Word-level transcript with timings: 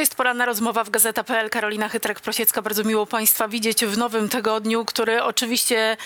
To 0.00 0.02
jest 0.02 0.14
poranna 0.14 0.46
rozmowa 0.46 0.84
w 0.84 0.90
Gazeta.pl. 0.90 1.50
Karolina 1.50 1.88
Chytrek-Prosiecka. 1.88 2.62
Bardzo 2.62 2.84
miło 2.84 3.06
Państwa 3.06 3.48
widzieć 3.48 3.84
w 3.84 3.98
nowym 3.98 4.28
tygodniu, 4.28 4.84
który 4.84 5.22
oczywiście 5.22 5.96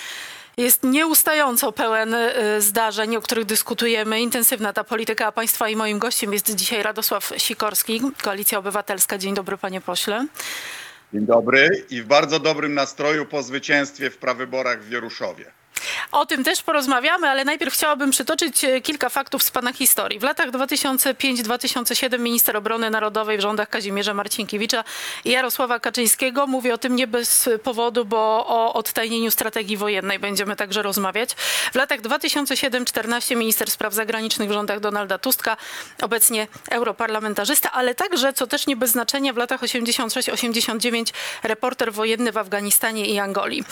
jest 0.57 0.83
nieustająco 0.83 1.71
pełen 1.71 2.13
y, 2.13 2.61
zdarzeń, 2.61 3.15
o 3.15 3.21
których 3.21 3.45
dyskutujemy. 3.45 4.21
Intensywna 4.21 4.73
ta 4.73 4.83
polityka 4.83 5.31
państwa 5.31 5.69
i 5.69 5.75
moim 5.75 5.99
gościem 5.99 6.33
jest 6.33 6.55
dzisiaj 6.55 6.83
Radosław 6.83 7.33
Sikorski, 7.37 8.01
Koalicja 8.23 8.57
Obywatelska. 8.57 9.17
Dzień 9.17 9.33
dobry 9.33 9.57
panie 9.57 9.81
pośle. 9.81 10.27
Dzień 11.13 11.25
dobry 11.25 11.85
i 11.89 12.01
w 12.01 12.05
bardzo 12.05 12.39
dobrym 12.39 12.73
nastroju 12.73 13.25
po 13.25 13.43
zwycięstwie 13.43 14.09
w 14.09 14.17
prawyborach 14.17 14.81
w 14.81 14.89
Wieruszowie. 14.89 15.51
O 16.15 16.25
tym 16.25 16.43
też 16.43 16.61
porozmawiamy, 16.61 17.29
ale 17.29 17.45
najpierw 17.45 17.73
chciałabym 17.73 18.11
przytoczyć 18.11 18.63
e, 18.63 18.81
kilka 18.81 19.09
faktów 19.09 19.43
z 19.43 19.51
Pana 19.51 19.73
historii. 19.73 20.19
W 20.19 20.23
latach 20.23 20.51
2005-2007 20.51 22.19
minister 22.19 22.57
obrony 22.57 22.89
narodowej 22.89 23.37
w 23.37 23.41
rządach 23.41 23.69
Kazimierza 23.69 24.13
Marcinkiewicza 24.13 24.83
i 25.25 25.31
Jarosława 25.31 25.79
Kaczyńskiego. 25.79 26.47
Mówię 26.47 26.73
o 26.73 26.77
tym 26.77 26.95
nie 26.95 27.07
bez 27.07 27.49
powodu, 27.63 28.05
bo 28.05 28.45
o 28.47 28.73
odtajnieniu 28.73 29.31
strategii 29.31 29.77
wojennej 29.77 30.19
będziemy 30.19 30.55
także 30.55 30.81
rozmawiać. 30.81 31.33
W 31.71 31.75
latach 31.75 32.01
2007-2014 32.01 33.35
minister 33.35 33.71
spraw 33.71 33.93
zagranicznych 33.93 34.49
w 34.49 34.53
rządach 34.53 34.79
Donalda 34.79 35.17
Tuska, 35.17 35.57
obecnie 36.01 36.47
europarlamentarzysta, 36.69 37.71
ale 37.71 37.95
także, 37.95 38.33
co 38.33 38.47
też 38.47 38.67
nie 38.67 38.75
bez 38.75 38.91
znaczenia, 38.91 39.33
w 39.33 39.37
latach 39.37 39.61
86-89 39.61 41.13
reporter 41.43 41.93
wojenny 41.93 42.31
w 42.31 42.37
Afganistanie 42.37 43.05
i 43.05 43.19
Angolii. 43.19 43.63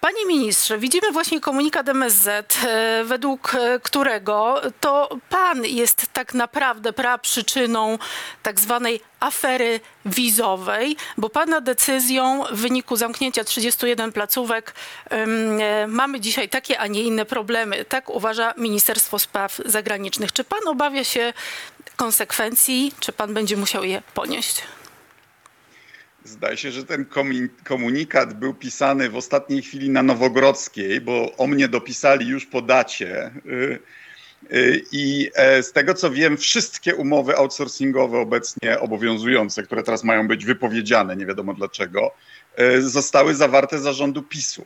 Panie 0.00 0.26
ministrze, 0.26 0.78
widzimy 0.78 1.12
właśnie 1.12 1.40
komunikat 1.40 1.88
MSZ, 1.88 2.28
e, 2.64 3.04
według 3.04 3.54
e, 3.54 3.80
którego 3.80 4.60
to 4.80 5.08
pan 5.28 5.64
jest 5.64 6.06
tak 6.12 6.34
naprawdę 6.34 6.92
praprzyczyną 6.92 7.98
tak 8.42 8.60
zwanej 8.60 9.00
afery 9.20 9.80
wizowej, 10.04 10.96
bo 11.16 11.28
pana 11.28 11.60
decyzją 11.60 12.44
w 12.50 12.60
wyniku 12.60 12.96
zamknięcia 12.96 13.44
31 13.44 14.12
placówek 14.12 14.74
e, 15.10 15.86
mamy 15.86 16.20
dzisiaj 16.20 16.48
takie, 16.48 16.78
a 16.80 16.86
nie 16.86 17.02
inne 17.02 17.24
problemy. 17.24 17.84
Tak 17.84 18.10
uważa 18.10 18.54
Ministerstwo 18.56 19.18
Spraw 19.18 19.60
Zagranicznych. 19.64 20.32
Czy 20.32 20.44
pan 20.44 20.68
obawia 20.68 21.04
się 21.04 21.32
konsekwencji, 21.96 22.92
czy 23.00 23.12
pan 23.12 23.34
będzie 23.34 23.56
musiał 23.56 23.84
je 23.84 24.02
ponieść? 24.14 24.62
Zdaje 26.28 26.56
się, 26.56 26.70
że 26.70 26.84
ten 26.84 27.06
komunikat 27.64 28.34
był 28.34 28.54
pisany 28.54 29.10
w 29.10 29.16
ostatniej 29.16 29.62
chwili 29.62 29.90
na 29.90 30.02
Nowogrodzkiej, 30.02 31.00
bo 31.00 31.36
o 31.36 31.46
mnie 31.46 31.68
dopisali 31.68 32.28
już 32.28 32.46
po 32.46 32.62
dacie. 32.62 33.30
Y, 33.46 33.78
y, 34.52 34.82
I 34.92 35.30
e, 35.34 35.62
z 35.62 35.72
tego 35.72 35.94
co 35.94 36.10
wiem, 36.10 36.36
wszystkie 36.36 36.94
umowy 36.94 37.36
outsourcingowe 37.36 38.18
obecnie 38.18 38.80
obowiązujące, 38.80 39.62
które 39.62 39.82
teraz 39.82 40.04
mają 40.04 40.28
być 40.28 40.44
wypowiedziane, 40.44 41.16
nie 41.16 41.26
wiadomo 41.26 41.54
dlaczego, 41.54 42.14
e, 42.56 42.80
zostały 42.80 43.34
zawarte 43.34 43.78
zarządu 43.78 44.22
PiSu. 44.22 44.64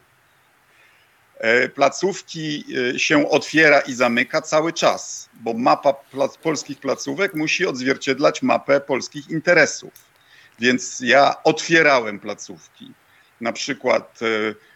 E, 1.39 1.69
placówki 1.69 2.65
się 2.97 3.29
otwiera 3.29 3.81
i 3.81 3.93
zamyka 3.93 4.41
cały 4.41 4.73
czas, 4.73 5.29
bo 5.35 5.55
mapa 5.55 5.95
polskich 6.43 6.79
placówek 6.79 7.35
musi 7.35 7.67
odzwierciedlać 7.67 8.43
mapę 8.43 8.81
polskich 8.81 9.31
interesów. 9.31 10.12
Więc 10.59 11.01
ja 11.01 11.43
otwierałem 11.45 12.19
placówki, 12.19 12.93
na 13.41 13.53
przykład 13.53 14.21
e, 14.23 14.27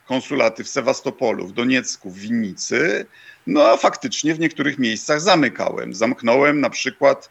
konsulaty 0.07 0.65
w 0.65 0.69
Sewastopolu, 0.69 1.47
w 1.47 1.53
Doniecku, 1.53 2.11
w 2.11 2.19
Winnicy, 2.19 3.07
no 3.47 3.69
a 3.69 3.77
faktycznie 3.77 4.35
w 4.35 4.39
niektórych 4.39 4.79
miejscach 4.79 5.21
zamykałem. 5.21 5.95
Zamknąłem 5.95 6.61
na 6.61 6.71
przykład 6.71 7.31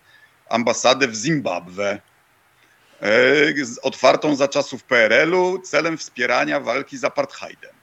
ambasadę 0.50 1.08
w 1.08 1.16
Zimbabwe, 1.16 2.02
e, 3.02 3.10
otwartą 3.82 4.36
za 4.36 4.48
czasów 4.48 4.84
PRL-u 4.84 5.60
celem 5.60 5.98
wspierania 5.98 6.60
walki 6.60 6.98
z 6.98 7.04
apartheidem. 7.04 7.76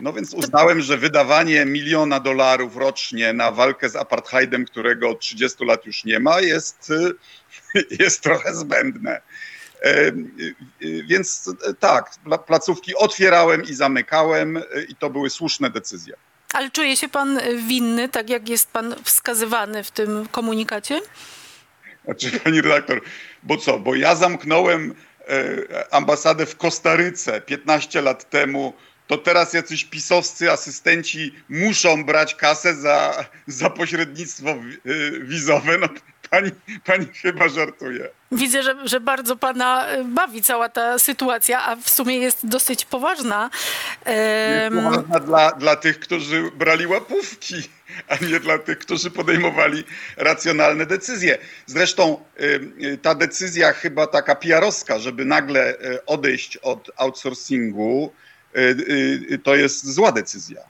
No 0.00 0.12
więc 0.12 0.34
uznałem, 0.34 0.80
że 0.80 0.96
wydawanie 0.96 1.64
miliona 1.64 2.20
dolarów 2.20 2.76
rocznie 2.76 3.32
na 3.32 3.50
walkę 3.52 3.88
z 3.88 3.96
apartheidem, 3.96 4.64
którego 4.64 5.10
od 5.10 5.20
30 5.20 5.64
lat 5.64 5.86
już 5.86 6.04
nie 6.04 6.20
ma, 6.20 6.40
jest, 6.40 6.92
jest 8.00 8.22
trochę 8.22 8.54
zbędne. 8.54 9.20
E, 9.82 10.06
e, 10.06 10.12
więc 10.80 11.54
e, 11.68 11.74
tak, 11.74 12.10
placówki 12.46 12.94
otwierałem 12.94 13.62
i 13.62 13.74
zamykałem 13.74 14.62
i 14.88 14.96
to 14.96 15.10
były 15.10 15.30
słuszne 15.30 15.70
decyzje. 15.70 16.14
Ale 16.52 16.70
czuje 16.70 16.96
się 16.96 17.08
pan 17.08 17.40
winny, 17.66 18.08
tak 18.08 18.30
jak 18.30 18.48
jest 18.48 18.70
pan 18.70 18.94
wskazywany 19.04 19.84
w 19.84 19.90
tym 19.90 20.28
komunikacie? 20.30 21.00
Znaczy, 22.04 22.40
pani 22.40 22.60
redaktor, 22.60 23.00
bo 23.42 23.56
co? 23.56 23.78
Bo 23.78 23.94
ja 23.94 24.14
zamknąłem 24.14 24.94
ambasadę 25.90 26.46
w 26.46 26.56
Kostaryce 26.56 27.40
15 27.40 28.02
lat 28.02 28.30
temu 28.30 28.72
to 29.06 29.18
teraz 29.18 29.52
jacyś 29.52 29.84
pisowscy 29.84 30.52
asystenci 30.52 31.34
muszą 31.48 32.04
brać 32.04 32.34
kasę 32.34 32.74
za, 32.74 33.24
za 33.46 33.70
pośrednictwo 33.70 34.54
wizowe. 35.22 35.78
No, 35.78 35.88
pani, 36.30 36.50
pani 36.84 37.06
chyba 37.22 37.48
żartuje. 37.48 38.08
Widzę, 38.32 38.62
że, 38.62 38.74
że 38.84 39.00
bardzo 39.00 39.36
pana 39.36 39.86
e, 39.86 40.04
bawi 40.04 40.42
cała 40.42 40.68
ta 40.68 40.98
sytuacja, 40.98 41.64
a 41.66 41.76
w 41.76 41.90
sumie 41.90 42.18
jest 42.18 42.46
dosyć 42.46 42.84
poważna. 42.84 43.50
Jest 44.06 44.76
poważna 44.76 45.20
dla, 45.20 45.52
dla 45.52 45.76
tych, 45.76 46.00
którzy 46.00 46.50
brali 46.50 46.86
łapówki, 46.86 47.54
a 48.08 48.16
nie 48.24 48.40
dla 48.40 48.58
tych, 48.58 48.78
którzy 48.78 49.10
podejmowali 49.10 49.84
racjonalne 50.16 50.86
decyzje. 50.86 51.38
Zresztą 51.66 52.24
ta 53.02 53.14
decyzja 53.14 53.72
chyba 53.72 54.06
taka 54.06 54.34
PR-owska, 54.34 54.98
żeby 54.98 55.24
nagle 55.24 55.78
e, 55.78 56.06
odejść 56.06 56.56
od 56.56 56.90
outsourcingu, 56.96 58.12
e, 58.52 59.38
to 59.38 59.56
jest 59.56 59.86
zła 59.86 60.12
decyzja. 60.12 60.60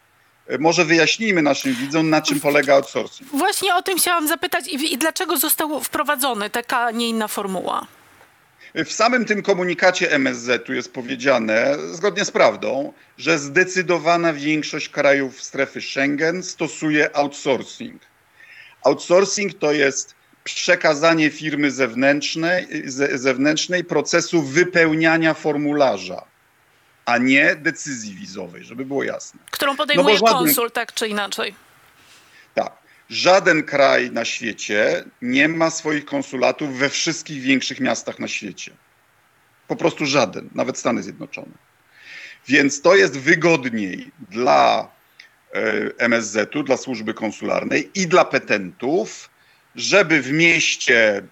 Może 0.59 0.85
wyjaśnijmy 0.85 1.43
naszym 1.43 1.75
widzom, 1.75 2.11
na 2.11 2.23
czym 2.23 2.41
polega 2.41 2.75
outsourcing. 2.75 3.31
Właśnie 3.31 3.75
o 3.75 3.83
tym 3.83 3.99
chciałam 3.99 4.29
zapytać 4.29 4.69
i, 4.69 4.93
i 4.93 4.99
dlaczego 4.99 5.37
został 5.37 5.81
wprowadzony 5.81 6.51
taka, 6.51 6.91
nie 6.91 7.09
inna 7.09 7.29
formuła? 7.29 7.87
W 8.75 8.93
samym 8.93 9.25
tym 9.25 9.43
komunikacie 9.43 10.13
MSZ-u 10.13 10.73
jest 10.73 10.93
powiedziane, 10.93 11.77
zgodnie 11.93 12.25
z 12.25 12.31
prawdą, 12.31 12.93
że 13.19 13.39
zdecydowana 13.39 14.33
większość 14.33 14.89
krajów 14.89 15.43
strefy 15.43 15.81
Schengen 15.81 16.43
stosuje 16.43 17.17
outsourcing. 17.17 18.03
Outsourcing 18.85 19.55
to 19.55 19.73
jest 19.73 20.15
przekazanie 20.45 21.31
firmy 21.31 21.71
zewnętrznej, 21.71 22.67
zewnętrznej 23.15 23.85
procesu 23.85 24.43
wypełniania 24.43 25.35
formularza 25.35 26.25
a 27.09 27.19
nie 27.19 27.57
decyzji 27.57 28.15
wizowej, 28.15 28.65
żeby 28.65 28.85
było 28.85 29.05
jasne. 29.05 29.41
Którą 29.51 29.77
podejmuje 29.77 30.15
no 30.15 30.27
żaden, 30.27 30.45
konsul, 30.45 30.71
tak 30.71 30.95
czy 30.95 31.09
inaczej. 31.09 31.55
Tak. 32.55 32.73
Żaden 33.11 33.63
kraj 33.63 34.11
na 34.11 34.25
świecie 34.25 35.05
nie 35.23 35.49
ma 35.49 35.71
swoich 35.71 36.05
konsulatów 36.05 36.79
we 36.79 36.89
wszystkich 36.89 37.43
większych 37.43 37.81
miastach 37.81 38.19
na 38.19 38.29
świecie. 38.29 38.73
Po 39.69 39.77
prostu 39.77 40.07
żaden, 40.07 40.49
nawet 40.55 40.79
Stany 40.79 41.03
Zjednoczone. 41.03 41.53
Więc 42.49 42.83
to 42.83 42.97
jest 42.97 43.19
wygodniej 43.19 44.11
dla 44.31 44.91
e, 45.55 45.63
MSZ-u, 45.99 46.63
dla 46.63 46.77
służby 46.77 47.15
konsularnej 47.15 47.91
i 47.95 48.07
dla 48.07 48.25
petentów, 48.25 49.31
żeby 49.75 50.23
w 50.23 50.33
mieście, 50.33 51.23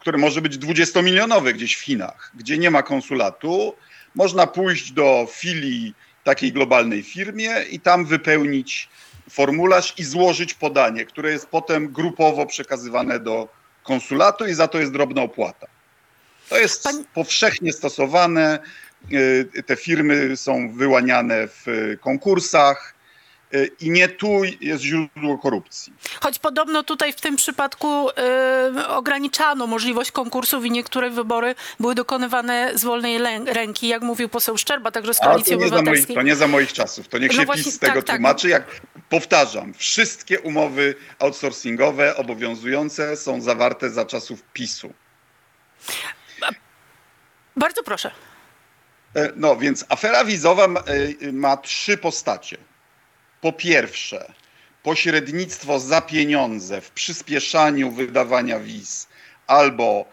które 0.00 0.18
może 0.18 0.40
być 0.40 0.58
20-milionowe 0.58 1.52
gdzieś 1.52 1.76
w 1.76 1.80
Chinach, 1.80 2.32
gdzie 2.34 2.58
nie 2.58 2.70
ma 2.70 2.82
konsulatu, 2.82 3.74
można 4.14 4.46
pójść 4.46 4.92
do 4.92 5.26
filii 5.30 5.94
takiej 6.24 6.52
globalnej 6.52 7.02
firmie 7.02 7.50
i 7.70 7.80
tam 7.80 8.04
wypełnić 8.04 8.88
formularz 9.30 9.94
i 9.98 10.04
złożyć 10.04 10.54
podanie, 10.54 11.04
które 11.04 11.30
jest 11.30 11.46
potem 11.46 11.92
grupowo 11.92 12.46
przekazywane 12.46 13.20
do 13.20 13.48
konsulatu 13.82 14.46
i 14.46 14.54
za 14.54 14.68
to 14.68 14.80
jest 14.80 14.92
drobna 14.92 15.22
opłata. 15.22 15.66
To 16.48 16.58
jest 16.58 16.88
powszechnie 17.14 17.72
stosowane. 17.72 18.58
Y, 19.12 19.62
te 19.66 19.76
firmy 19.76 20.36
są 20.36 20.72
wyłaniane 20.72 21.48
w 21.48 21.66
konkursach. 22.00 22.94
I 23.80 23.90
nie 23.90 24.08
tu 24.08 24.28
jest 24.60 24.82
źródło 24.82 25.38
korupcji. 25.38 25.92
Choć 26.20 26.38
podobno 26.38 26.82
tutaj 26.82 27.12
w 27.12 27.20
tym 27.20 27.36
przypadku 27.36 28.10
y, 28.10 28.86
ograniczano 28.86 29.66
możliwość 29.66 30.12
konkursów 30.12 30.64
i 30.64 30.70
niektóre 30.70 31.10
wybory 31.10 31.54
były 31.80 31.94
dokonywane 31.94 32.70
z 32.74 32.84
wolnej 32.84 33.18
ręki, 33.46 33.88
jak 33.88 34.02
mówił 34.02 34.28
poseł 34.28 34.58
Szczerba, 34.58 34.90
także 34.90 35.14
z 35.14 35.18
Koalicji 35.18 35.52
to 35.52 35.58
Obywatelskiej. 35.58 36.16
to 36.16 36.22
nie 36.22 36.36
za 36.36 36.48
moich 36.48 36.72
czasów. 36.72 37.08
To 37.08 37.18
niech 37.18 37.32
no 37.32 37.40
się 37.40 37.46
właśnie, 37.46 37.64
PiS 37.64 37.74
z 37.74 37.78
tego 37.78 37.94
tak, 37.94 38.04
tak. 38.04 38.16
tłumaczy. 38.16 38.50
Tak. 38.50 38.68
Jak 38.68 38.80
powtarzam, 39.08 39.74
wszystkie 39.74 40.40
umowy 40.40 40.94
outsourcingowe 41.18 42.16
obowiązujące 42.16 43.16
są 43.16 43.40
zawarte 43.40 43.90
za 43.90 44.04
czasów 44.04 44.42
PiSu. 44.52 44.92
Bardzo 47.56 47.82
proszę. 47.82 48.10
E, 49.16 49.32
no 49.36 49.56
więc 49.56 49.84
afera 49.88 50.24
wizowa 50.24 50.68
ma, 50.68 50.80
e, 50.80 51.32
ma 51.32 51.56
trzy 51.56 51.96
postacie 51.96 52.56
po 53.40 53.52
pierwsze, 53.52 54.32
pośrednictwo 54.82 55.80
za 55.80 56.00
pieniądze 56.00 56.80
w 56.80 56.90
przyspieszaniu 56.90 57.90
wydawania 57.90 58.60
wiz 58.60 59.08
albo 59.46 60.04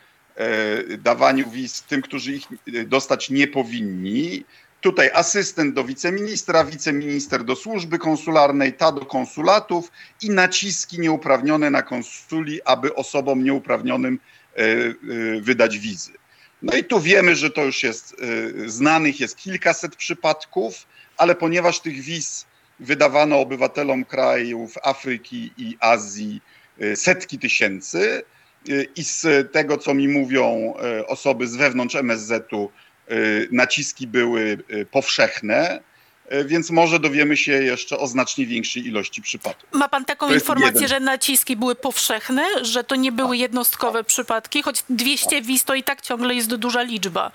dawaniu 0.98 1.50
wiz 1.50 1.82
tym, 1.82 2.02
którzy 2.02 2.34
ich 2.34 2.48
dostać 2.86 3.30
nie 3.30 3.48
powinni. 3.48 4.46
Tutaj 4.82 5.10
asystent 5.14 5.74
do 5.74 5.84
wiceministra, 5.84 6.66
wiceminister 6.66 7.44
do 7.44 7.56
służby 7.56 8.00
konsularnej, 8.00 8.74
ta 8.74 8.92
do 8.92 9.06
konsulatów 9.06 9.92
i 10.22 10.30
naciski 10.30 11.00
nieuprawnione 11.00 11.70
na 11.70 11.82
konsuli, 11.82 12.64
aby 12.64 12.96
osobom 12.96 13.44
nieuprawnionym 13.44 14.20
wydać 15.42 15.80
wizy. 15.80 16.12
No 16.62 16.78
i 16.78 16.84
tu 16.84 17.02
wiemy, 17.02 17.36
że 17.36 17.50
to 17.50 17.64
już 17.64 17.84
jest 17.84 18.16
znanych 18.66 19.20
jest 19.20 19.38
kilkaset 19.38 19.96
przypadków, 19.96 20.86
ale 21.18 21.36
ponieważ 21.36 21.80
tych 21.80 22.02
wiz 22.02 22.46
wydawano 22.80 23.40
obywatelom 23.40 24.06
krajów 24.06 24.74
Afryki 24.84 25.52
i 25.58 25.78
Azji 25.80 26.42
setki 26.96 27.40
tysięcy 27.40 28.24
i 28.96 29.04
z 29.04 29.52
tego, 29.52 29.78
co 29.78 29.94
mi 29.94 30.08
mówią 30.08 30.74
osoby 31.08 31.48
z 31.48 31.56
wewnątrz 31.56 31.96
MSZ-u, 31.96 32.72
naciski 33.52 34.08
były 34.08 34.58
powszechne, 34.92 35.80
więc 36.46 36.70
może 36.70 37.00
dowiemy 37.00 37.38
się 37.38 37.52
jeszcze 37.52 37.98
o 37.98 38.08
znacznie 38.08 38.46
większej 38.46 38.88
ilości 38.88 39.22
przypadków. 39.22 39.70
Ma 39.80 39.90
pan 39.90 40.06
taką 40.06 40.34
informację, 40.34 40.82
jeden. 40.82 40.88
że 40.90 41.00
naciski 41.00 41.56
były 41.56 41.76
powszechne, 41.76 42.46
że 42.62 42.84
to 42.84 42.96
nie 42.96 43.12
były 43.12 43.38
jednostkowe 43.38 44.04
przypadki, 44.04 44.62
choć 44.62 44.84
200 44.90 45.42
wiz 45.42 45.64
to 45.64 45.76
i 45.76 45.84
tak 45.84 46.02
ciągle 46.02 46.36
jest 46.36 46.56
duża 46.56 46.82
liczba. 46.82 47.32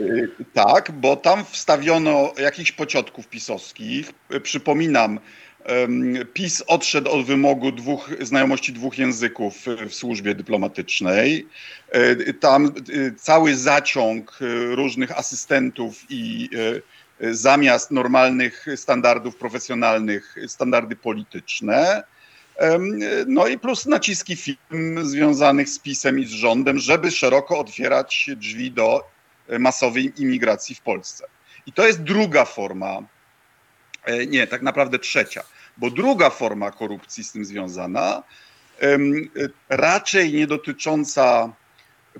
Y, 0.00 0.28
Tak, 0.54 0.92
bo 0.92 1.16
tam 1.16 1.44
wstawiono 1.44 2.32
jakichś 2.38 2.72
pociotków 2.72 3.28
pisowskich. 3.28 4.12
Y, 4.34 4.40
Przypominam, 4.40 5.20
PiS 6.34 6.62
odszedł 6.66 7.10
od 7.10 7.26
wymogu 7.26 7.72
dwóch, 7.72 8.10
znajomości 8.20 8.72
dwóch 8.72 8.98
języków 8.98 9.68
y, 9.68 9.88
w 9.88 9.94
służbie 9.94 10.34
dyplomatycznej. 10.34 11.46
Tam 12.40 12.72
cały 13.16 13.56
zaciąg 13.56 14.38
różnych 14.70 15.18
asystentów 15.18 16.04
i 16.08 16.50
zamiast 17.20 17.90
normalnych 17.90 18.66
standardów 18.76 19.36
profesjonalnych, 19.36 20.36
standardy 20.46 20.96
polityczne. 20.96 22.02
No 23.26 23.46
i 23.46 23.58
plus 23.58 23.86
naciski 23.86 24.36
firm 24.36 25.04
związanych 25.04 25.68
z 25.68 25.78
PiSem 25.78 26.18
i 26.18 26.24
z 26.26 26.30
rządem, 26.30 26.78
żeby 26.78 27.10
szeroko 27.10 27.58
otwierać 27.58 28.30
drzwi 28.36 28.70
do 28.70 29.04
masowej 29.58 30.12
imigracji 30.16 30.74
w 30.74 30.80
Polsce. 30.80 31.24
I 31.68 31.72
to 31.72 31.86
jest 31.86 32.02
druga 32.02 32.44
forma, 32.44 33.02
e, 34.04 34.26
nie, 34.26 34.46
tak 34.46 34.62
naprawdę 34.62 34.98
trzecia, 34.98 35.42
bo 35.76 35.90
druga 35.90 36.30
forma 36.30 36.70
korupcji 36.70 37.24
z 37.24 37.32
tym 37.32 37.44
związana, 37.44 38.22
e, 38.82 38.98
raczej 39.68 40.32
nie 40.32 40.46
dotycząca 40.46 41.52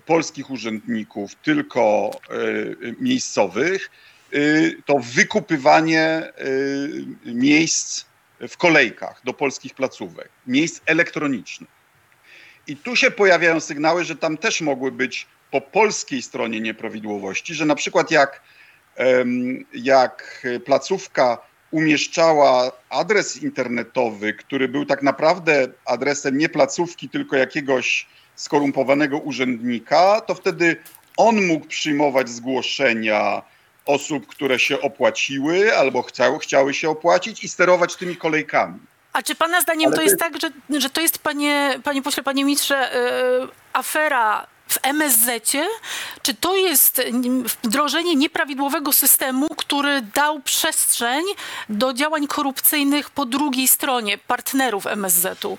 polskich 0.07 0.51
urzędników, 0.51 1.35
tylko 1.35 2.11
e, 2.11 2.35
miejscowych, 3.01 3.91
to 4.87 4.99
wykupywanie 4.99 6.33
miejsc 7.25 8.05
w 8.49 8.57
kolejkach 8.57 9.21
do 9.25 9.33
polskich 9.35 9.75
placówek, 9.75 10.29
miejsc 10.47 10.81
elektronicznych. 10.87 11.71
I 12.67 12.77
tu 12.77 12.97
się 12.97 13.11
pojawiają 13.11 13.61
sygnały, 13.61 14.05
że 14.05 14.17
tam 14.17 14.37
też 14.37 14.61
mogły 14.61 14.93
być 14.93 15.27
po 15.51 15.61
polskiej 15.61 16.23
stronie 16.23 16.61
nieprawidłowości, 16.61 17.55
że 17.55 17.65
na 17.67 17.75
przykład 17.75 18.11
jak, 18.11 18.43
jak 19.73 20.47
placówka 20.65 21.39
umieszczała 21.71 22.73
adres 22.91 23.43
internetowy, 23.43 24.35
który 24.35 24.69
był 24.69 24.85
tak 24.85 25.03
naprawdę 25.03 25.69
adresem 25.85 26.39
nie 26.39 26.49
placówki, 26.49 27.09
tylko 27.09 27.37
jakiegoś 27.37 28.07
skorumpowanego 28.37 29.19
urzędnika, 29.19 30.21
to 30.21 30.35
wtedy 30.35 30.77
on 31.17 31.47
mógł 31.47 31.67
przyjmować 31.67 32.29
zgłoszenia 32.29 33.43
osób, 33.87 34.27
które 34.27 34.59
się 34.59 34.81
opłaciły 34.81 35.77
albo 35.77 36.03
chciały, 36.03 36.39
chciały 36.39 36.75
się 36.75 36.91
opłacić 36.91 37.45
i 37.45 37.49
sterować 37.49 37.97
tymi 37.97 38.17
kolejkami. 38.17 38.79
A 39.13 39.23
czy 39.23 39.35
pana 39.35 39.61
zdaniem 39.61 39.87
Ale 39.87 39.97
to 39.97 39.97
to 39.97 40.03
jest 40.03 40.19
tak, 40.19 40.41
że, 40.41 40.81
że 40.81 40.91
to 40.91 41.01
jest, 41.01 41.19
panie, 41.19 41.81
panie 41.85 42.03
pośle, 42.03 42.23
panie 42.23 42.45
ministrze, 42.45 42.91
yy, 43.41 43.49
afera 43.73 44.47
w 44.69 44.79
MSZ-cie? 44.83 45.67
Czy 46.23 46.35
to 46.35 46.57
jest 46.57 47.03
wdrożenie 47.63 48.17
nieprawidłowego 48.17 48.93
systemu, 48.93 49.49
który 49.49 50.03
dał 50.03 50.41
przestrzeń 50.41 51.25
do 51.69 51.93
działań 51.93 52.27
korupcyjnych 52.27 53.11
po 53.11 53.27
drugiej 53.27 53.69
stronie, 53.69 54.19
partnerów 54.19 54.87
MSZ-u? 54.87 55.59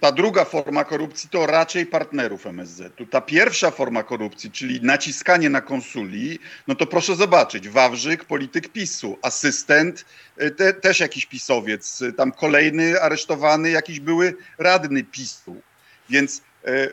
Ta 0.00 0.12
druga 0.12 0.44
forma 0.44 0.84
korupcji 0.84 1.28
to 1.28 1.46
raczej 1.46 1.86
partnerów 1.86 2.46
MSZ-u. 2.46 3.06
Ta 3.06 3.20
pierwsza 3.20 3.70
forma 3.70 4.02
korupcji, 4.02 4.50
czyli 4.50 4.80
naciskanie 4.82 5.50
na 5.50 5.60
konsuli, 5.60 6.38
no 6.68 6.74
to 6.74 6.86
proszę 6.86 7.16
zobaczyć, 7.16 7.68
Wawrzyk, 7.68 8.24
polityk 8.24 8.68
PiSu, 8.68 9.18
asystent, 9.22 10.04
y, 10.42 10.50
te, 10.50 10.72
też 10.72 11.00
jakiś 11.00 11.26
pisowiec, 11.26 12.02
y, 12.02 12.12
tam 12.12 12.32
kolejny 12.32 13.00
aresztowany, 13.02 13.70
jakiś 13.70 14.00
były 14.00 14.36
radny 14.58 15.04
PiSu. 15.04 15.56
Więc 16.10 16.42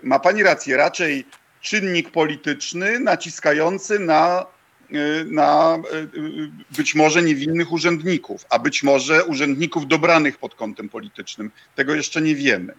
ma 0.03 0.19
pani 0.19 0.43
rację, 0.43 0.77
raczej 0.77 1.25
czynnik 1.61 2.11
polityczny 2.11 2.99
naciskający 2.99 3.99
na, 3.99 4.45
y, 4.91 5.25
na 5.25 5.77
y, 5.93 6.51
być 6.77 6.95
może 6.95 7.21
niewinnych 7.21 7.71
urzędników, 7.71 8.45
a 8.49 8.59
być 8.59 8.83
może 8.83 9.25
urzędników 9.25 9.87
dobranych 9.87 10.37
pod 10.37 10.55
kątem 10.55 10.89
politycznym. 10.89 11.51
Tego 11.75 11.95
jeszcze 11.95 12.21
nie 12.21 12.35
wiemy. 12.35 12.73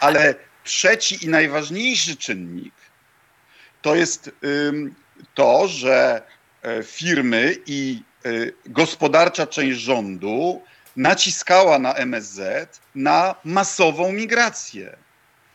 Ale 0.00 0.34
trzeci 0.64 1.24
i 1.24 1.28
najważniejszy 1.28 2.16
czynnik 2.16 2.74
to 3.82 3.94
jest 3.94 4.30
to, 5.34 5.68
że 5.68 6.22
e, 6.62 6.82
firmy 6.82 7.56
i 7.66 8.02
e, 8.24 8.30
gospodarcza 8.66 9.46
część 9.46 9.78
rządu 9.78 10.62
naciskała 10.96 11.78
na 11.78 11.94
MSZ 11.94 12.80
na 12.94 13.34
masową 13.44 14.12
migrację. 14.12 14.96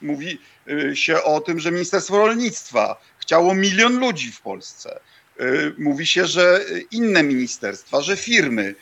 Mówi 0.02 0.40
y, 0.70 0.96
się 0.96 1.24
o 1.24 1.42
tym, 1.42 1.60
że 1.60 1.72
Ministerstwo 1.72 2.18
Rolnictwa 2.18 3.02
chciało 3.20 3.56
milion 3.56 4.00
ludzi 4.00 4.32
w 4.32 4.42
Polsce. 4.42 5.00
Y, 5.42 5.74
Mówi 5.78 6.08
się, 6.08 6.26
że 6.26 6.62
inne 6.92 7.24
ministerstwa, 7.24 8.02
że 8.02 8.18
firmy 8.18 8.76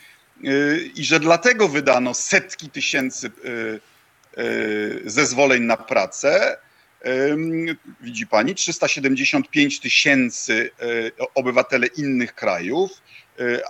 y, 0.46 0.92
i 0.96 1.06
że 1.06 1.20
dlatego 1.20 1.68
wydano 1.68 2.14
setki 2.14 2.70
tysięcy 2.70 3.32
zezwoleń 5.06 5.64
na 5.64 5.78
pracę. 5.78 6.58
Widzi 8.02 8.28
pani, 8.28 8.56
375 8.56 9.80
tysięcy 9.80 10.70
obywatele 11.36 11.88
innych 11.88 12.36
krajów, 12.36 12.92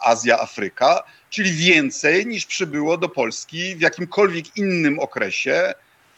Azja, 0.01 0.39
Afryka, 0.39 1.03
czyli 1.29 1.51
więcej 1.51 2.25
niż 2.25 2.45
przybyło 2.45 2.97
do 2.97 3.09
Polski 3.09 3.75
w 3.75 3.81
jakimkolwiek 3.81 4.57
innym 4.57 4.99
okresie 4.99 5.73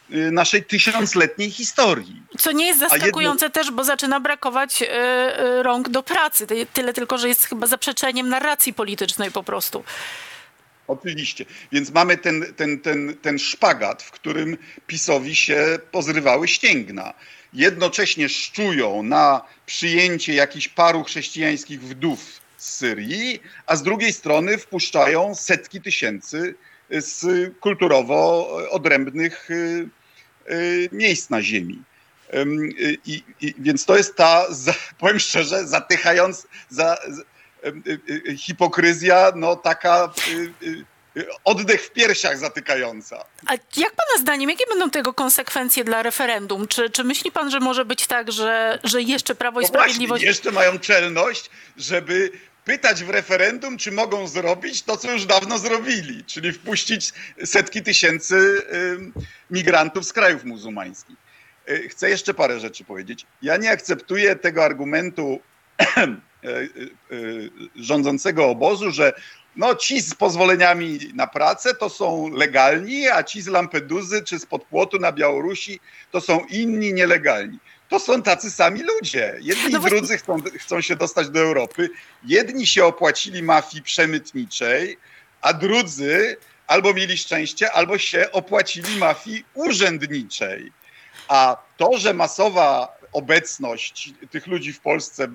naszej 0.10 0.64
tysiącletniej 0.64 1.52
historii. 1.52 2.22
Co 2.38 2.52
nie 2.52 2.66
jest 2.66 2.80
zaskakujące 2.80 3.50
też, 3.50 3.72
bo 3.72 3.84
zaczyna 3.84 4.20
brakować 4.20 4.82
e, 4.82 4.88
e, 4.90 5.64
rąk 5.64 5.90
do 5.90 6.04
pracy. 6.04 6.48
Ty- 6.48 6.66
Tyle 6.74 6.94
tylko, 6.94 7.18
że 7.18 7.28
jest 7.28 7.46
chyba 7.46 7.68
zaprzeczeniem 7.68 8.30
narracji 8.30 8.74
politycznej 8.74 9.32
po 9.32 9.44
prostu. 9.44 9.84
Oczywiście. 10.88 11.46
Więc 11.72 11.92
mamy 11.92 12.18
ten, 12.18 12.54
ten, 12.56 12.80
ten, 12.80 13.16
ten 13.22 13.40
szpagat, 13.40 14.04
w 14.04 14.12
którym 14.12 14.58
PiSowi 14.88 15.36
się 15.36 15.80
pozrywały 15.92 16.48
ścięgna. 16.48 17.14
Jednocześnie 17.54 18.30
szczują 18.30 19.04
na 19.04 19.42
przyjęcie 19.66 20.34
jakichś 20.34 20.68
paru 20.68 21.04
chrześcijańskich 21.04 21.82
wdów 21.82 22.20
z 22.58 22.74
Syrii, 22.76 23.40
a 23.66 23.76
z 23.76 23.84
drugiej 23.84 24.14
strony 24.14 24.58
wpuszczają 24.58 25.36
setki 25.36 25.82
tysięcy 25.82 26.56
z 26.90 27.26
kulturowo 27.60 28.48
odrębnych 28.72 29.52
y, 29.52 29.54
y, 29.54 29.90
miejsc 30.92 31.30
na 31.30 31.42
ziemi. 31.42 31.84
Y, 32.34 32.98
I, 33.06 33.24
i, 33.42 33.56
więc 33.60 33.86
to 33.86 33.98
jest 33.98 34.16
ta, 34.16 34.46
za, 34.50 34.74
powiem 35.00 35.20
szczerze, 35.20 35.68
zatychając, 35.68 36.48
za, 36.70 36.98
y, 37.66 38.00
y, 38.30 38.38
hipokryzja, 38.38 39.32
no 39.36 39.56
taka 39.56 40.14
y, 40.28 40.66
y, 40.68 40.86
y, 41.18 41.28
oddech 41.44 41.82
w 41.82 41.92
piersiach 41.92 42.38
zatykająca. 42.38 43.26
A 43.46 43.54
jak 43.54 43.96
pana 43.96 44.22
zdaniem, 44.22 44.50
jakie 44.50 44.66
będą 44.70 44.90
tego 44.90 45.14
konsekwencje 45.14 45.84
dla 45.84 46.04
referendum? 46.04 46.68
Czy, 46.68 46.90
czy 46.90 47.04
myśli 47.04 47.32
pan, 47.32 47.52
że 47.52 47.60
może 47.60 47.86
być 47.86 48.08
tak, 48.08 48.32
że, 48.32 48.80
że 48.84 49.02
jeszcze 49.02 49.36
Prawo 49.36 49.60
i 49.60 49.64
No 49.64 49.68
właśnie, 49.68 49.80
Sprawiedliwość... 49.80 50.24
jeszcze 50.24 50.52
mają 50.52 50.80
czelność, 50.80 51.50
żeby 51.78 52.32
pytać 52.68 53.04
w 53.04 53.10
referendum, 53.10 53.78
czy 53.78 53.92
mogą 53.92 54.28
zrobić 54.28 54.84
to, 54.84 54.98
co 54.98 55.12
już 55.12 55.26
dawno 55.26 55.58
zrobili, 55.58 56.24
czyli 56.24 56.52
wpuścić 56.52 57.14
setki 57.46 57.82
tysięcy 57.82 58.62
ym, 58.74 59.14
migrantów 59.52 60.06
z 60.06 60.14
krajów 60.14 60.44
muzułmańskich. 60.44 61.16
Y, 61.70 61.90
Chcę 61.90 62.10
jeszcze 62.10 62.34
parę 62.34 62.60
rzeczy 62.60 62.84
powiedzieć. 62.84 63.26
Ja 63.42 63.58
nie 63.58 63.72
akceptuję 63.72 64.36
tego 64.36 64.66
argumentu 64.66 65.40
y, 65.80 66.50
y, 66.50 66.90
y, 67.12 67.50
rządzącego 67.76 68.46
obozu, 68.46 68.92
że 68.92 69.14
no 69.56 69.76
ci 69.76 70.02
z 70.02 70.16
pozwoleniami 70.16 71.00
na 71.14 71.28
pracę 71.28 71.76
to 71.76 71.90
są 71.90 72.30
legalni, 72.30 73.08
a 73.08 73.24
ci 73.24 73.42
z 73.42 73.48
Lampeduzy 73.48 74.24
czy 74.24 74.40
z 74.40 74.46
podpłotu 74.46 75.00
na 75.00 75.12
Białorusi 75.12 75.80
to 76.12 76.22
są 76.22 76.46
inni 76.50 76.94
nielegalni. 76.94 77.60
To 77.90 78.00
są 78.00 78.22
tacy 78.22 78.52
sami 78.52 78.84
ludzie. 78.84 79.38
Jedni 79.42 79.64
No 79.64 79.78
i 79.78 79.82
właśnie- 79.82 79.98
drudzy 79.98 80.18
chcą, 80.18 80.38
chcą 80.60 80.82
się 80.82 80.96
dostać 80.96 81.30
do 81.30 81.40
Europy. 81.40 81.90
Jedni 82.24 82.68
się 82.68 82.86
opłacili 82.86 83.44
mafii 83.44 83.84
przemytniczej, 83.84 84.98
a 85.42 85.54
drudzy 85.54 86.38
albo 86.68 86.94
mieli 86.94 87.18
szczęście, 87.18 87.72
albo 87.72 87.98
się 87.98 88.32
opłacili 88.32 88.98
mafii 88.98 89.46
urzędniczej. 89.54 90.72
A 91.28 91.58
to, 91.78 91.98
że 91.98 92.14
masowa 92.14 92.97
obecność 93.14 94.14
tych 94.32 94.48
ludzi 94.48 94.74
w 94.74 94.80
Polsce 94.80 95.24
e, 95.24 95.30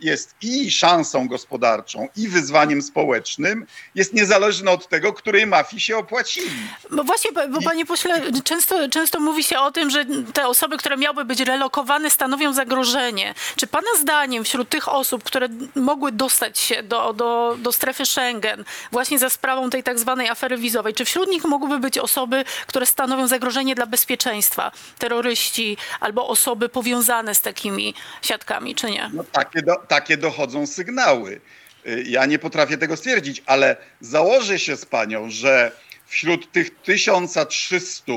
jest 0.00 0.34
i 0.42 0.70
szansą 0.70 1.28
gospodarczą, 1.28 2.08
i 2.16 2.28
wyzwaniem 2.28 2.82
społecznym, 2.82 3.66
jest 3.94 4.14
niezależne 4.14 4.70
od 4.70 4.88
tego, 4.88 5.12
której 5.12 5.46
mafii 5.46 5.80
się 5.80 5.96
opłacili. 5.96 6.50
No 6.90 7.04
właśnie, 7.04 7.32
bo 7.32 7.48
bo 7.48 7.62
panie 7.62 7.86
pośle, 7.86 8.22
często, 8.44 8.88
często 8.88 9.20
mówi 9.20 9.44
się 9.44 9.58
o 9.58 9.72
tym, 9.72 9.90
że 9.90 10.04
te 10.34 10.48
osoby, 10.48 10.76
które 10.76 10.96
miały 10.96 11.24
być 11.24 11.40
relokowane, 11.40 12.10
stanowią 12.10 12.52
zagrożenie. 12.52 13.34
Czy 13.56 13.66
pana 13.66 13.88
zdaniem 14.00 14.44
wśród 14.44 14.68
tych 14.68 14.88
osób, 14.88 15.24
które 15.24 15.48
mogły 15.74 16.12
dostać 16.12 16.58
się 16.58 16.82
do, 16.82 17.12
do, 17.12 17.56
do 17.58 17.72
strefy 17.72 18.06
Schengen 18.06 18.64
właśnie 18.92 19.18
za 19.18 19.30
sprawą 19.30 19.70
tej 19.70 19.82
tak 19.82 19.98
zwanej 19.98 20.28
afery 20.28 20.56
wizowej, 20.56 20.94
czy 20.94 21.04
wśród 21.04 21.28
nich 21.28 21.44
mogłyby 21.44 21.78
być 21.78 21.98
osoby, 21.98 22.44
które 22.66 22.86
stanowią 22.86 23.26
zagrożenie 23.26 23.74
dla 23.74 23.86
bezpieczeństwa? 23.86 24.72
Terroryści 24.98 25.76
albo 26.00 26.28
osoby 26.28 26.68
powiązane 26.84 27.34
z 27.34 27.40
takimi 27.40 27.94
siatkami, 28.22 28.74
czy 28.74 28.90
nie? 28.90 29.10
No, 29.12 29.24
takie, 29.24 29.62
do, 29.62 29.76
takie 29.76 30.16
dochodzą 30.16 30.66
sygnały. 30.66 31.40
Y, 31.86 32.04
Ja 32.06 32.26
nie 32.26 32.38
potrafię 32.38 32.78
tego 32.78 32.96
stwierdzić, 32.96 33.42
ale 33.46 33.76
założę 34.00 34.58
się 34.58 34.76
z 34.76 34.84
panią, 34.86 35.30
że 35.30 35.72
wśród 36.06 36.52
tych 36.52 36.70
1300 36.82 38.12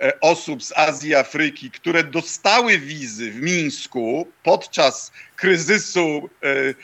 e, 0.00 0.20
osób 0.20 0.64
z 0.64 0.72
Azji 0.76 1.14
Afryki, 1.14 1.70
które 1.70 2.04
dostały 2.04 2.78
wizy 2.78 3.30
w 3.30 3.42
Mińsku 3.42 4.28
podczas 4.42 5.12
kryzysu 5.36 6.30
e, 6.42 6.48
e, 6.48 6.74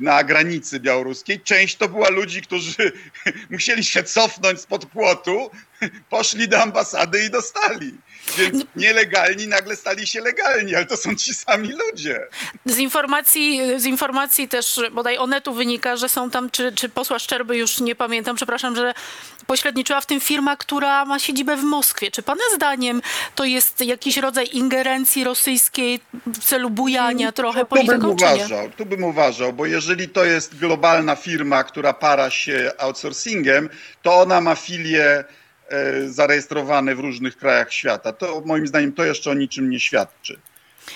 na 0.00 0.24
granicy 0.24 0.80
białoruskiej, 0.80 1.40
część 1.40 1.76
to 1.76 1.88
była 1.88 2.10
ludzi, 2.10 2.42
którzy 2.42 2.92
musieli 3.50 3.84
się 3.84 4.02
cofnąć 4.02 4.60
spod 4.60 4.86
płotu, 4.86 5.50
poszli 6.10 6.48
do 6.48 6.62
ambasady 6.62 7.24
i 7.24 7.30
dostali. 7.30 7.94
Więc 8.38 8.64
nielegalni 8.76 9.46
nagle 9.46 9.76
stali 9.76 10.06
się 10.06 10.20
legalni, 10.20 10.74
ale 10.74 10.86
to 10.86 10.96
są 10.96 11.14
ci 11.14 11.34
sami 11.34 11.68
ludzie. 11.72 12.26
Z 12.66 12.78
informacji, 12.78 13.60
z 13.76 13.84
informacji 13.84 14.48
też 14.48 14.80
bodaj 14.92 15.18
Onetu 15.18 15.54
wynika, 15.54 15.96
że 15.96 16.08
są 16.08 16.30
tam, 16.30 16.50
czy, 16.50 16.72
czy 16.72 16.88
posła 16.88 17.18
Szczerby, 17.18 17.56
już 17.56 17.80
nie 17.80 17.94
pamiętam, 17.94 18.36
przepraszam, 18.36 18.76
że 18.76 18.94
pośredniczyła 19.46 20.00
w 20.00 20.06
tym 20.06 20.20
firma, 20.20 20.56
która 20.56 21.04
ma 21.04 21.18
siedzibę 21.18 21.56
w 21.56 21.62
Moskwie. 21.62 22.10
Czy 22.10 22.22
pana 22.22 22.42
zdaniem 22.54 23.02
to 23.34 23.44
jest 23.44 23.80
jakiś 23.80 24.16
rodzaj 24.16 24.48
ingerencji 24.52 25.24
rosyjskiej 25.24 26.00
w 26.26 26.44
celu 26.44 26.70
bujania 26.70 27.32
trochę 27.32 27.60
tu 27.60 27.66
bym 27.66 27.86
polityką, 27.86 28.08
nie? 28.08 28.14
uważał, 28.14 28.70
tu 28.70 28.86
bym 28.86 29.04
uważał, 29.04 29.52
bo 29.52 29.66
jeżeli 29.66 30.08
to 30.08 30.24
jest 30.24 30.58
globalna 30.58 31.16
firma, 31.16 31.64
która 31.64 31.92
para 31.92 32.30
się 32.30 32.72
outsourcingiem, 32.78 33.68
to 34.02 34.14
ona 34.14 34.40
ma 34.40 34.54
filie 34.54 35.04
e, 35.04 35.24
zarejestrowane 36.06 36.94
w 36.94 37.00
różnych 37.00 37.36
krajach 37.36 37.72
świata. 37.72 38.12
To 38.12 38.42
moim 38.46 38.66
zdaniem 38.66 38.92
to 38.92 39.04
jeszcze 39.04 39.30
o 39.30 39.34
niczym 39.34 39.70
nie 39.70 39.80
świadczy. 39.80 40.40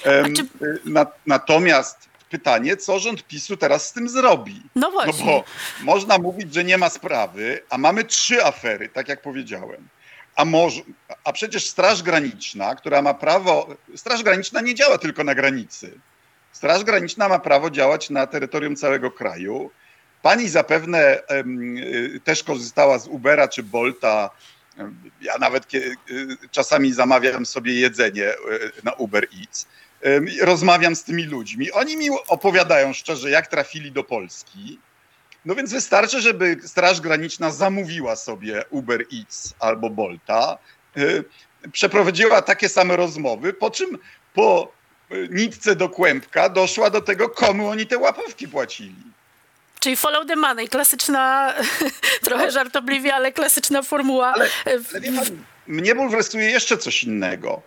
Czy- 0.02 0.10
e, 0.12 0.78
Na, 0.84 1.06
natomiast 1.26 2.08
pytanie, 2.30 2.76
co 2.76 2.98
rząd 2.98 3.26
PiSu 3.26 3.56
teraz 3.56 3.88
z 3.88 3.92
tym 3.92 4.08
zrobi? 4.08 4.62
No 4.74 4.80
No 4.80 4.90
właśnie. 4.90 5.24
bo 5.24 5.44
można 5.82 6.18
mówić, 6.18 6.54
że 6.54 6.64
nie 6.64 6.78
ma 6.78 6.90
sprawy, 6.90 7.60
a 7.70 7.78
mamy 7.78 8.04
trzy 8.04 8.44
afery, 8.44 8.88
tak 8.88 9.08
jak 9.08 9.22
powiedziałem. 9.22 9.88
A, 10.36 10.44
może, 10.44 10.80
a 11.24 11.32
przecież 11.32 11.66
Straż 11.66 12.02
Graniczna, 12.02 12.74
która 12.74 13.02
ma 13.02 13.14
prawo. 13.14 13.68
Straż 13.96 14.22
Graniczna 14.22 14.60
nie 14.60 14.74
działa 14.74 14.98
tylko 14.98 15.24
na 15.24 15.34
granicy. 15.34 15.92
Straż 16.52 16.84
Graniczna 16.84 17.28
ma 17.28 17.38
prawo 17.38 17.70
działać 17.70 18.10
na 18.10 18.26
terytorium 18.26 18.76
całego 18.76 19.10
kraju. 19.10 19.70
Pani 20.22 20.48
zapewne 20.48 21.18
y, 21.30 22.20
też 22.24 22.42
korzystała 22.44 22.98
z 22.98 23.06
Ubera 23.08 23.48
czy 23.48 23.62
Bolta. 23.62 24.30
Ja 25.20 25.38
nawet 25.38 25.74
y, 25.74 25.96
czasami 26.50 26.92
zamawiam 26.92 27.46
sobie 27.46 27.74
jedzenie 27.74 28.30
y, 28.32 28.36
na 28.84 28.92
Uber 28.92 29.26
Eats. 29.40 29.66
Rozmawiam 30.40 30.96
z 30.96 31.04
tymi 31.04 31.24
ludźmi. 31.24 31.72
Oni 31.72 31.96
mi 31.96 32.08
opowiadają 32.28 32.92
szczerze, 32.92 33.30
jak 33.30 33.46
trafili 33.46 33.92
do 33.92 34.04
Polski. 34.04 34.80
No 35.44 35.54
więc 35.54 35.72
wystarczy, 35.72 36.20
żeby 36.20 36.56
Straż 36.64 37.00
Graniczna 37.00 37.50
zamówiła 37.50 38.16
sobie 38.16 38.64
Uber 38.70 39.04
Eats 39.12 39.54
albo 39.58 39.90
Bolta, 39.90 40.58
y, 40.96 41.24
przeprowadziła 41.72 42.42
takie 42.42 42.68
same 42.68 42.96
rozmowy, 42.96 43.52
po 43.52 43.70
czym 43.70 43.98
po 44.34 44.76
nitce 45.30 45.76
do 45.76 45.88
kłębka 45.88 46.48
doszła 46.48 46.90
do 46.90 47.00
tego, 47.00 47.28
komu 47.28 47.68
oni 47.68 47.86
te 47.86 47.98
łapówki 47.98 48.48
płacili. 48.48 49.15
Czyli 49.80 49.96
follow 49.96 50.26
the 50.26 50.36
money, 50.36 50.68
klasyczna, 50.68 51.54
trochę 52.24 52.50
żartobliwie, 52.50 53.14
ale 53.14 53.32
klasyczna 53.32 53.82
formuła. 53.82 54.26
Ale- 54.32 54.44
e, 54.44 54.50
Ale 54.94 55.12
pan, 55.12 55.24
mnie 55.66 55.94
bulwersuje 55.94 56.50
jeszcze 56.50 56.78
coś 56.78 57.04
innego. 57.04 57.62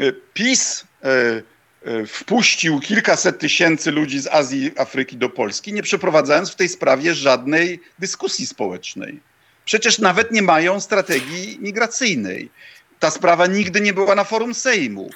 Y, 0.00 0.14
PiS 0.34 0.84
y, 1.04 2.06
wpuścił 2.06 2.80
kilkaset 2.80 3.38
tysięcy 3.38 3.90
ludzi 3.90 4.20
z 4.20 4.26
Azji 4.26 4.62
i 4.64 4.78
Afryki 4.78 5.16
do 5.16 5.28
Polski, 5.28 5.72
nie 5.72 5.82
przeprowadzając 5.82 6.50
w 6.50 6.54
tej 6.56 6.68
sprawie 6.68 7.14
żadnej 7.14 7.80
dyskusji 7.98 8.46
społecznej. 8.46 9.20
Przecież 9.64 9.98
nawet 9.98 10.32
nie 10.32 10.42
mają 10.42 10.80
strategii 10.80 11.58
migracyjnej. 11.60 12.50
Ta 12.98 13.10
sprawa 13.10 13.46
nigdy 13.46 13.80
nie 13.80 13.92
była 13.94 14.14
na 14.14 14.24
forum 14.24 14.54
Sejmu. 14.54 15.10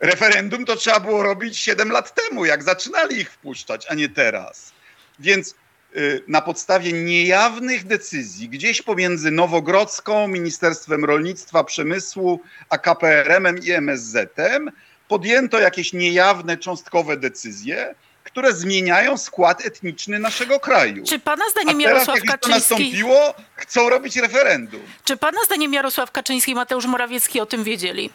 Referendum 0.00 0.64
to 0.64 0.76
trzeba 0.76 1.00
było 1.00 1.22
robić 1.22 1.58
7 1.58 1.90
lat 1.90 2.14
temu, 2.14 2.44
jak 2.44 2.62
zaczynali 2.62 3.20
ich 3.20 3.30
wpuszczać, 3.30 3.86
a 3.88 3.94
nie 3.94 4.08
teraz. 4.08 4.72
Więc 5.18 5.54
y, 5.96 6.22
na 6.28 6.42
podstawie 6.42 6.92
niejawnych 6.92 7.86
decyzji, 7.86 8.48
gdzieś 8.48 8.82
pomiędzy 8.82 9.30
Nowogrodzką, 9.30 10.28
Ministerstwem 10.28 11.04
Rolnictwa, 11.04 11.64
Przemysłu, 11.64 12.40
a 12.70 12.78
KPRM-em 12.78 13.58
i 13.58 13.70
MSZ-em, 13.70 14.70
podjęto 15.08 15.58
jakieś 15.58 15.92
niejawne, 15.92 16.56
cząstkowe 16.56 17.16
decyzje, 17.16 17.94
które 18.24 18.52
zmieniają 18.52 19.18
skład 19.18 19.66
etniczny 19.66 20.18
naszego 20.18 20.60
kraju. 20.60 21.04
Czy 21.04 21.18
pana 21.18 21.44
zdaniem 21.50 21.78
teraz, 21.78 21.92
Jarosław 21.92 22.16
jak 22.16 22.24
już 22.24 22.32
to 22.32 22.38
Kaczyński... 22.38 22.72
nastąpiło, 22.72 23.34
chcą 23.54 23.88
robić 23.88 24.16
referendum. 24.16 24.80
Czy 25.04 25.16
pana 25.16 25.38
zdaniem 25.44 25.72
Jarosław 25.72 26.10
Kaczyński 26.10 26.52
i 26.52 26.54
Mateusz 26.54 26.86
Morawiecki 26.86 27.40
o 27.40 27.46
tym 27.46 27.64
wiedzieli? 27.64 28.10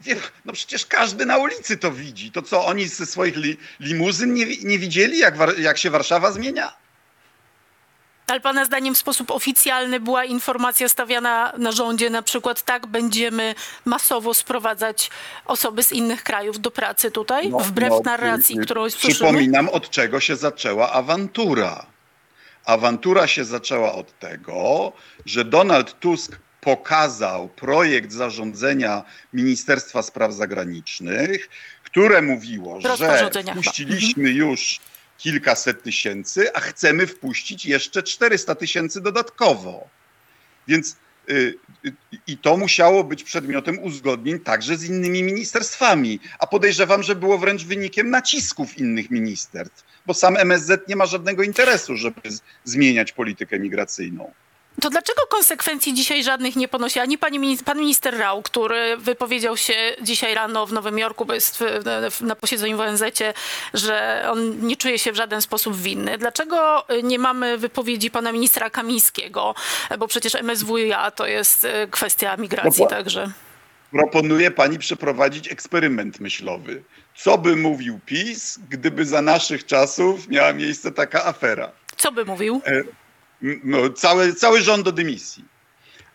Wie- 0.00 0.16
No 0.44 0.52
przecież 0.52 0.86
każdy 0.86 1.26
na 1.26 1.36
ulicy 1.36 1.76
to 1.76 1.92
widzi. 1.92 2.32
To 2.32 2.42
co, 2.42 2.66
oni 2.66 2.88
ze 2.88 3.06
swoich 3.06 3.36
li, 3.36 3.56
limuzyn 3.80 4.34
nie, 4.34 4.46
nie 4.62 4.78
widzieli, 4.78 5.18
jak, 5.18 5.34
jak 5.58 5.78
się 5.78 5.90
Warszawa 5.90 6.32
zmienia? 6.32 6.72
Ale 8.26 8.40
pana 8.40 8.64
zdaniem 8.64 8.94
w 8.94 8.98
sposób 8.98 9.30
oficjalny 9.30 10.00
była 10.00 10.24
informacja 10.24 10.88
stawiana 10.88 11.52
na 11.58 11.72
rządzie, 11.72 12.10
na 12.10 12.22
przykład 12.22 12.62
tak 12.62 12.86
będziemy 12.86 13.54
masowo 13.84 14.34
sprowadzać 14.34 15.10
osoby 15.46 15.82
z 15.82 15.92
innych 15.92 16.22
krajów 16.22 16.60
do 16.60 16.70
pracy 16.70 17.10
tutaj, 17.10 17.48
No, 17.50 17.58
wbrew 17.58 17.90
no, 17.90 18.00
narracji, 18.04 18.58
y, 18.60 18.62
którą 18.64 18.90
słyszymy? 18.90 19.14
Przypominam, 19.14 19.68
od 19.68 19.90
czego 19.90 20.20
się 20.20 20.36
zaczęła 20.36 20.92
awantura. 20.92 21.86
Awantura 22.64 23.26
się 23.26 23.44
zaczęła 23.44 23.92
od 23.92 24.18
tego, 24.18 24.92
że 25.26 25.44
Donald 25.44 26.00
Tusk 26.00 26.38
pokazał 26.60 27.48
projekt 27.48 28.12
zarządzenia 28.12 29.04
Ministerstwa 29.32 30.02
Spraw 30.02 30.34
Zagranicznych, 30.34 31.48
które 31.84 32.22
mówiło, 32.22 32.80
że 32.80 32.96
chyba. 32.96 33.52
wpuściliśmy 33.52 34.30
już 34.30 34.80
kilkaset 35.18 35.82
tysięcy, 35.82 36.54
a 36.54 36.60
chcemy 36.60 37.06
wpuścić 37.06 37.66
jeszcze 37.66 38.02
400 38.02 38.54
tysięcy 38.54 39.00
dodatkowo. 39.00 39.88
Więc 40.68 40.96
y, 41.30 41.54
y, 41.84 41.92
i 42.26 42.38
to 42.38 42.56
musiało 42.56 43.04
być 43.04 43.24
przedmiotem 43.24 43.78
uzgodnień 43.78 44.40
także 44.40 44.76
z 44.76 44.84
innymi 44.84 45.22
ministerstwami. 45.22 46.20
A 46.38 46.46
podejrzewam, 46.46 47.02
że 47.02 47.16
było 47.16 47.38
wręcz 47.38 47.64
wynikiem 47.64 48.10
nacisków 48.10 48.78
innych 48.78 49.10
ministerstw, 49.10 49.84
bo 50.06 50.14
sam 50.14 50.36
MSZ 50.36 50.88
nie 50.88 50.96
ma 50.96 51.06
żadnego 51.06 51.42
interesu, 51.42 51.96
żeby 51.96 52.20
zmieniać 52.64 53.12
politykę 53.12 53.58
migracyjną. 53.58 54.32
To 54.80 54.90
dlaczego 54.90 55.22
konsekwencji 55.28 55.94
dzisiaj 55.94 56.24
żadnych 56.24 56.56
nie 56.56 56.68
ponosi 56.68 57.00
ani 57.00 57.18
pani, 57.18 57.58
pan 57.64 57.78
minister 57.78 58.18
Rał, 58.18 58.42
który 58.42 58.96
wypowiedział 58.96 59.56
się 59.56 59.74
dzisiaj 60.02 60.34
rano 60.34 60.66
w 60.66 60.72
Nowym 60.72 60.98
Jorku, 60.98 61.24
bo 61.24 61.34
jest 61.34 61.64
na 62.20 62.36
posiedzeniu 62.36 62.76
w 62.76 62.80
ONZ, 62.80 63.02
że 63.74 64.24
on 64.32 64.66
nie 64.66 64.76
czuje 64.76 64.98
się 64.98 65.12
w 65.12 65.16
żaden 65.16 65.42
sposób 65.42 65.76
winny. 65.76 66.18
Dlaczego 66.18 66.84
nie 67.02 67.18
mamy 67.18 67.58
wypowiedzi 67.58 68.10
pana 68.10 68.32
ministra 68.32 68.70
Kamińskiego? 68.70 69.54
Bo 69.98 70.08
przecież 70.08 70.34
MSWiA 70.34 71.10
to 71.10 71.26
jest 71.26 71.64
e, 71.64 71.86
kwestia 71.86 72.36
migracji 72.36 72.82
bo- 72.84 72.90
także. 72.90 73.30
Proponuje 73.90 74.50
pani 74.50 74.78
przeprowadzić 74.78 75.52
eksperyment 75.52 76.20
myślowy. 76.20 76.82
Co 77.16 77.38
by 77.38 77.56
mówił 77.56 78.00
PiS, 78.06 78.58
gdyby 78.70 79.04
za 79.04 79.22
naszych 79.22 79.66
czasów 79.66 80.28
miała 80.28 80.52
miejsce 80.52 80.92
taka 80.92 81.24
afera? 81.26 81.70
Co 81.96 82.12
by 82.12 82.24
mówił? 82.24 82.60
M- 82.64 82.84
No, 83.42 83.90
cały, 83.90 84.34
cały 84.34 84.60
rząd 84.62 84.84
do 84.84 84.92
dymisji. 84.92 85.44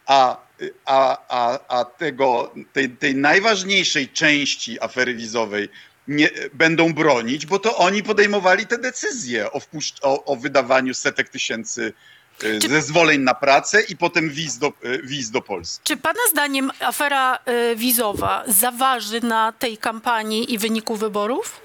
a, 0.05 0.37
a, 0.85 1.17
a, 1.29 1.59
a 1.79 1.85
tego, 1.85 2.53
tej, 2.73 2.89
tej 2.89 3.15
najważniejszej 3.15 4.09
części 4.09 4.81
afery 4.81 5.13
wizowej 5.15 5.69
nie, 6.07 6.29
będą 6.53 6.93
bronić, 6.93 7.45
bo 7.45 7.59
to 7.59 7.77
oni 7.77 8.03
podejmowali 8.03 8.67
te 8.67 8.77
decyzje 8.77 9.51
o, 9.51 9.59
wpuszcz- 9.59 9.99
o, 10.01 10.25
o 10.25 10.35
wydawaniu 10.35 10.93
setek 10.93 11.29
tysięcy 11.29 11.93
y, 12.43 12.59
Czy- 12.61 12.69
zezwoleń 12.69 13.21
na 13.21 13.33
pracę 13.33 13.81
i 13.81 13.97
potem 13.97 14.29
wiz 14.29 14.57
do, 14.57 14.73
y, 14.85 15.01
wiz 15.03 15.29
do 15.31 15.41
Polski. 15.41 15.79
Czy 15.83 15.97
pana 15.97 16.19
zdaniem 16.31 16.71
afera 16.79 17.39
y, 17.71 17.75
wizowa 17.75 18.43
zaważy 18.47 19.21
na 19.21 19.51
tej 19.51 19.77
kampanii 19.77 20.53
i 20.53 20.57
wyniku 20.57 20.95
wyborów? 20.95 21.61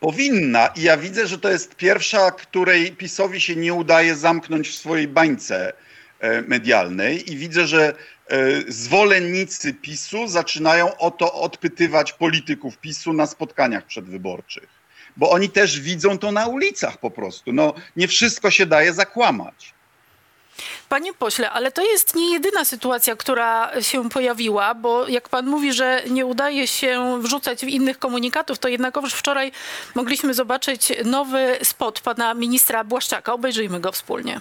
Powinna 0.00 0.66
i 0.66 0.82
ja 0.82 0.96
widzę, 0.96 1.26
że 1.26 1.38
to 1.38 1.50
jest 1.50 1.74
pierwsza, 1.74 2.30
której 2.30 2.92
PiSowi 2.92 3.40
się 3.40 3.56
nie 3.56 3.74
udaje 3.74 4.16
zamknąć 4.16 4.68
w 4.68 4.74
swojej 4.74 5.08
bańce 5.08 5.72
e, 6.20 6.42
medialnej 6.42 7.32
i 7.32 7.36
widzę, 7.36 7.66
że 7.66 7.94
e, 8.28 8.36
zwolennicy 8.68 9.74
PiSu 9.74 10.28
zaczynają 10.28 10.96
o 10.96 11.10
to 11.10 11.34
odpytywać 11.34 12.12
polityków 12.12 12.78
PiSu 12.78 13.12
na 13.12 13.26
spotkaniach 13.26 13.86
przedwyborczych. 13.86 14.68
Bo 15.16 15.30
oni 15.30 15.50
też 15.50 15.80
widzą 15.80 16.18
to 16.18 16.32
na 16.32 16.46
ulicach 16.46 16.98
po 16.98 17.10
prostu. 17.10 17.52
No, 17.52 17.74
nie 17.96 18.08
wszystko 18.08 18.50
się 18.50 18.66
daje 18.66 18.92
zakłamać. 18.92 19.74
Panie 20.88 21.14
pośle, 21.14 21.50
ale 21.50 21.72
to 21.72 21.82
jest 21.82 22.16
nie 22.16 22.32
jedyna 22.32 22.64
sytuacja, 22.64 23.16
która 23.16 23.82
się 23.82 24.10
pojawiła, 24.10 24.74
bo 24.74 25.08
jak 25.08 25.28
pan 25.28 25.46
mówi, 25.46 25.72
że 25.72 26.02
nie 26.10 26.26
udaje 26.26 26.66
się 26.66 27.22
wrzucać 27.22 27.60
w 27.60 27.68
innych 27.68 27.98
komunikatów, 27.98 28.58
to 28.58 28.68
jednakowoż 28.68 29.12
wczoraj 29.14 29.52
mogliśmy 29.94 30.34
zobaczyć 30.34 30.92
nowy 31.04 31.58
spot 31.62 32.00
pana 32.00 32.34
ministra 32.34 32.84
Błaszczaka. 32.84 33.32
Obejrzyjmy 33.32 33.80
go 33.80 33.92
wspólnie. 33.92 34.40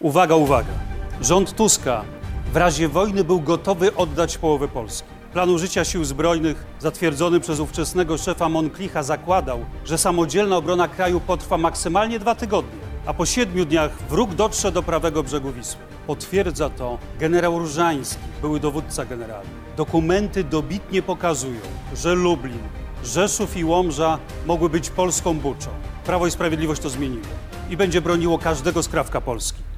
Uwaga, 0.00 0.34
uwaga. 0.34 0.72
Rząd 1.20 1.56
Tuska 1.56 2.04
w 2.52 2.56
razie 2.56 2.88
wojny 2.88 3.24
był 3.24 3.40
gotowy 3.40 3.96
oddać 3.96 4.38
połowę 4.38 4.68
Polski. 4.68 5.08
Plan 5.32 5.50
użycia 5.50 5.84
sił 5.84 6.04
zbrojnych 6.04 6.64
zatwierdzony 6.78 7.40
przez 7.40 7.60
ówczesnego 7.60 8.18
szefa 8.18 8.48
Monklicha 8.48 9.02
zakładał, 9.02 9.64
że 9.84 9.98
samodzielna 9.98 10.56
obrona 10.56 10.88
kraju 10.88 11.20
potrwa 11.20 11.58
maksymalnie 11.58 12.18
dwa 12.18 12.34
tygodnie, 12.34 12.89
a 13.06 13.14
po 13.14 13.26
siedmiu 13.26 13.64
dniach 13.64 13.90
wróg 14.10 14.34
dotrze 14.34 14.72
do 14.72 14.82
prawego 14.82 15.22
brzegu 15.22 15.52
Wisły. 15.52 15.80
Potwierdza 16.06 16.70
to 16.70 16.98
generał 17.18 17.58
Różański, 17.58 18.22
były 18.40 18.60
dowódca 18.60 19.04
generalny. 19.04 19.50
Dokumenty 19.76 20.44
dobitnie 20.44 21.02
pokazują, 21.02 21.60
że 21.94 22.14
Lublin, 22.14 22.62
Rzeszów 23.04 23.56
i 23.56 23.64
Łomża 23.64 24.18
mogły 24.46 24.68
być 24.68 24.90
polską 24.90 25.34
buczą. 25.34 25.70
Prawo 26.04 26.26
i 26.26 26.30
Sprawiedliwość 26.30 26.82
to 26.82 26.90
zmieniło 26.90 27.26
i 27.70 27.76
będzie 27.76 28.00
broniło 28.00 28.38
każdego 28.38 28.82
skrawka 28.82 29.20
Polski. 29.20 29.69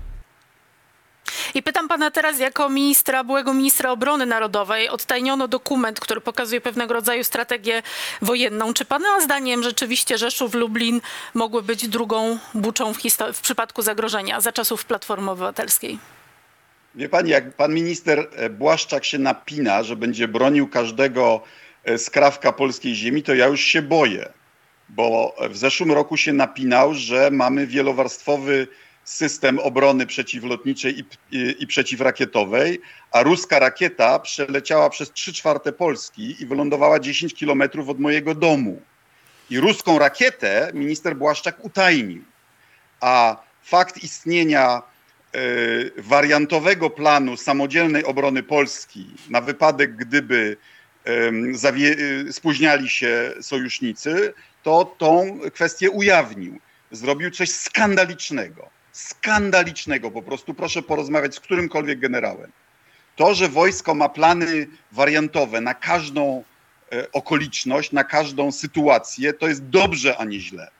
I 1.54 1.62
pytam 1.62 1.88
pana 1.88 2.10
teraz 2.10 2.38
jako 2.38 2.68
ministra, 2.68 3.24
byłego 3.24 3.54
ministra 3.54 3.90
obrony 3.90 4.26
narodowej. 4.26 4.88
Odtajniono 4.88 5.48
dokument, 5.48 6.00
który 6.00 6.20
pokazuje 6.20 6.60
pewnego 6.60 6.94
rodzaju 6.94 7.24
strategię 7.24 7.82
wojenną. 8.22 8.72
Czy 8.74 8.84
pana 8.84 9.20
zdaniem 9.20 9.62
rzeczywiście 9.62 10.18
Rzeszów, 10.18 10.54
Lublin 10.54 11.00
mogły 11.34 11.62
być 11.62 11.88
drugą 11.88 12.38
buczą 12.54 12.94
w, 12.94 12.98
w 13.32 13.40
przypadku 13.40 13.82
zagrożenia 13.82 14.40
za 14.40 14.52
czasów 14.52 14.84
Platformy 14.84 15.30
Obywatelskiej? 15.30 15.98
Wie 16.94 17.08
pani, 17.08 17.30
jak 17.30 17.56
pan 17.56 17.74
minister 17.74 18.28
e, 18.32 18.50
Błaszczak 18.50 19.04
się 19.04 19.18
napina, 19.18 19.82
że 19.82 19.96
będzie 19.96 20.28
bronił 20.28 20.68
każdego 20.68 21.42
e, 21.84 21.98
skrawka 21.98 22.52
polskiej 22.52 22.94
ziemi, 22.94 23.22
to 23.22 23.34
ja 23.34 23.46
już 23.46 23.60
się 23.60 23.82
boję. 23.82 24.32
Bo 24.88 25.36
w 25.50 25.56
zeszłym 25.56 25.92
roku 25.92 26.16
się 26.16 26.32
napinał, 26.32 26.94
że 26.94 27.30
mamy 27.30 27.66
wielowarstwowy 27.66 28.68
system 29.04 29.58
obrony 29.58 30.06
przeciwlotniczej 30.06 30.98
i, 30.98 31.04
i, 31.36 31.56
i 31.58 31.66
przeciwrakietowej, 31.66 32.80
a 33.10 33.22
ruska 33.22 33.58
rakieta 33.58 34.18
przeleciała 34.18 34.90
przez 34.90 35.12
3 35.12 35.32
czwarte 35.32 35.72
Polski 35.72 36.42
i 36.42 36.46
wylądowała 36.46 37.00
10 37.00 37.34
kilometrów 37.34 37.88
od 37.88 38.00
mojego 38.00 38.34
domu. 38.34 38.82
I 39.50 39.60
ruską 39.60 39.98
rakietę 39.98 40.70
minister 40.74 41.16
Błaszczak 41.16 41.64
utajnił. 41.64 42.24
A 43.00 43.36
fakt 43.62 44.04
istnienia 44.04 44.82
e, 45.32 45.40
wariantowego 46.02 46.90
planu 46.90 47.36
samodzielnej 47.36 48.04
obrony 48.04 48.42
Polski 48.42 49.06
na 49.30 49.40
wypadek, 49.40 49.96
gdyby 49.96 50.56
y, 52.28 52.32
spóźniali 52.32 52.88
się 52.88 53.32
sojusznicy, 53.40 54.34
to 54.62 54.94
tą 54.98 55.40
kwestię 55.54 55.90
ujawnił. 55.90 56.58
Zrobił 56.90 57.30
coś 57.30 57.50
skandalicznego. 57.50 58.71
Skandalicznego 58.92 60.10
po 60.10 60.22
prostu. 60.22 60.54
Proszę 60.54 60.82
porozmawiać 60.82 61.34
z 61.34 61.40
którymkolwiek 61.40 61.98
generałem. 61.98 62.52
To, 63.16 63.34
że 63.34 63.48
wojsko 63.48 63.94
ma 63.94 64.08
plany 64.08 64.66
wariantowe 64.92 65.60
na 65.60 65.74
każdą 65.74 66.44
e, 66.92 67.12
okoliczność, 67.12 67.92
na 67.92 68.04
każdą 68.04 68.52
sytuację, 68.52 69.32
to 69.32 69.48
jest 69.48 69.68
dobrze, 69.68 70.16
a 70.18 70.24
nie 70.24 70.40
źle. 70.40 70.70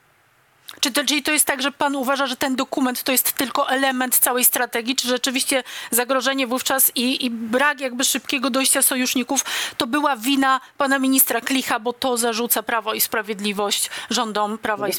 Czy 0.81 0.92
to, 0.92 1.05
czyli 1.05 1.22
to 1.22 1.33
jest 1.33 1.44
tak, 1.44 1.62
że 1.62 1.72
pan 1.72 1.96
uważa, 1.96 2.27
że 2.27 2.37
ten 2.37 2.57
dokument 2.57 3.03
to 3.03 3.12
jest 3.12 3.33
tylko 3.33 3.70
element 3.70 4.18
całej 4.18 4.44
strategii? 4.44 4.96
Czy 4.96 5.09
rzeczywiście 5.09 5.64
zagrożenie 5.90 6.46
wówczas 6.46 6.92
i, 6.94 7.25
i 7.27 7.31
brak 7.31 7.81
jakby 7.81 8.05
szybkiego 8.05 8.51
dojścia 8.51 8.83
sojuszników 8.83 9.44
to 9.77 9.87
była 9.87 10.16
wina 10.16 10.61
pana 10.79 10.98
ministra 10.98 11.40
Klicha, 11.40 11.81
bo 11.81 11.92
to 11.92 12.16
zarzuca 12.16 12.62
Prawo 12.62 12.94
i 12.94 13.01
Sprawiedliwość 13.01 13.90
rządom 14.11 14.59
Prawa 14.59 14.88
i, 14.88 14.92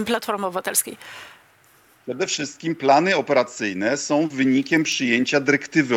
y, 0.00 0.04
Platformy 0.04 0.46
Obywatelskiej? 0.46 0.96
Przede 2.06 2.26
wszystkim 2.26 2.76
plany 2.76 3.16
operacyjne 3.16 3.96
są 3.96 4.28
wynikiem 4.28 4.82
przyjęcia 4.82 5.40
dyrektywy 5.40 5.96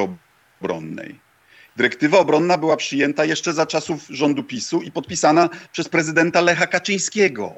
obronnej. 0.62 1.20
Dyrektywa 1.76 2.20
obronna 2.20 2.58
była 2.58 2.78
przyjęta 2.78 3.26
jeszcze 3.26 3.54
za 3.54 3.66
czasów 3.66 4.08
rządu 4.10 4.44
PiSu 4.44 4.82
i 4.82 4.92
podpisana 4.92 5.50
przez 5.72 5.90
prezydenta 5.90 6.42
Lecha 6.42 6.68
Kaczyńskiego. 6.68 7.54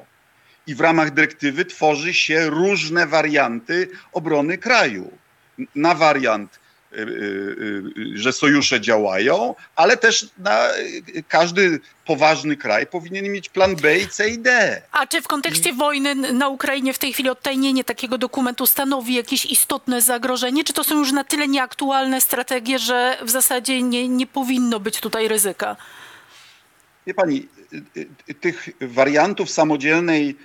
I 0.66 0.74
w 0.74 0.80
ramach 0.80 1.10
dyrektywy 1.14 1.64
tworzy 1.64 2.14
się 2.14 2.50
różne 2.50 3.06
warianty 3.06 3.88
obrony 4.12 4.58
kraju. 4.58 5.18
Na 5.74 5.94
wariant, 5.94 6.60
że 8.14 8.32
sojusze 8.32 8.80
działają, 8.80 9.54
ale 9.76 9.96
też 9.96 10.26
na 10.38 10.76
y, 10.76 11.22
każdy 11.28 11.80
poważny 12.06 12.56
kraj 12.56 12.86
powinien 12.86 13.24
mieć 13.32 13.48
plan 13.48 13.76
B 13.76 13.98
i 13.98 14.08
C 14.08 14.28
i 14.28 14.38
D. 14.38 14.82
A 14.92 15.06
czy 15.06 15.22
w 15.22 15.28
kontekście 15.28 15.72
wojny 15.72 16.10
n- 16.10 16.38
na 16.38 16.48
Ukrainie 16.48 16.92
w 16.92 16.98
tej 16.98 17.12
chwili 17.12 17.28
odtajnienie 17.28 17.84
takiego 17.84 18.18
dokumentu 18.18 18.66
stanowi 18.66 19.14
jakieś 19.14 19.44
istotne 19.46 20.00
zagrożenie? 20.00 20.64
Czy 20.64 20.72
to 20.72 20.84
są 20.84 20.98
już 20.98 21.12
na 21.12 21.24
tyle 21.24 21.48
nieaktualne 21.48 22.20
strategie, 22.20 22.78
że 22.78 23.16
w 23.22 23.30
zasadzie 23.30 23.82
nie, 23.82 24.08
nie 24.08 24.26
powinno 24.26 24.80
być 24.80 25.00
tutaj 25.00 25.28
ryzyka? 25.28 25.76
Wie 27.06 27.14
pani, 27.14 27.48
y, 27.72 28.06
y, 28.30 28.34
tych 28.34 28.68
wariantów 28.80 29.50
samodzielnej 29.50 30.36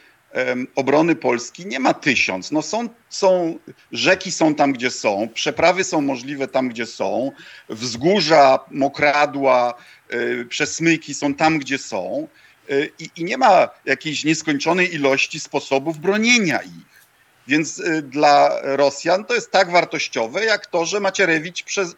obrony 0.76 1.16
Polski 1.16 1.66
nie 1.66 1.80
ma 1.80 1.94
tysiąc. 1.94 2.52
No 2.52 2.62
są, 2.62 2.90
są, 3.10 3.60
rzeki 3.92 4.32
są 4.32 4.56
tam, 4.56 4.74
gdzie 4.74 4.92
są, 4.92 5.30
przeprawy 5.34 5.84
są 5.84 6.02
możliwe 6.02 6.48
tam, 6.48 6.70
gdzie 6.70 6.86
są, 6.86 7.32
wzgórza, 7.70 8.60
mokradła, 8.72 9.74
y, 10.14 10.46
przesmyki 10.50 11.14
są 11.14 11.34
tam, 11.34 11.60
gdzie 11.60 11.78
są 11.78 12.28
y, 12.70 12.92
i, 13.00 13.10
i 13.16 13.24
nie 13.24 13.38
ma 13.38 13.70
jakiejś 13.86 14.24
nieskończonej 14.24 14.94
ilości 14.96 15.40
sposobów 15.40 16.00
bronienia 16.00 16.62
ich. 16.62 17.08
Więc 17.48 17.80
y, 17.80 18.02
dla 18.02 18.60
Rosjan 18.64 19.26
to 19.26 19.36
jest 19.36 19.52
tak 19.52 19.72
wartościowe, 19.72 20.46
jak 20.46 20.66
to, 20.66 20.86
że 20.86 21.00
Macierewicz 21.00 21.64
przez, 21.64 21.96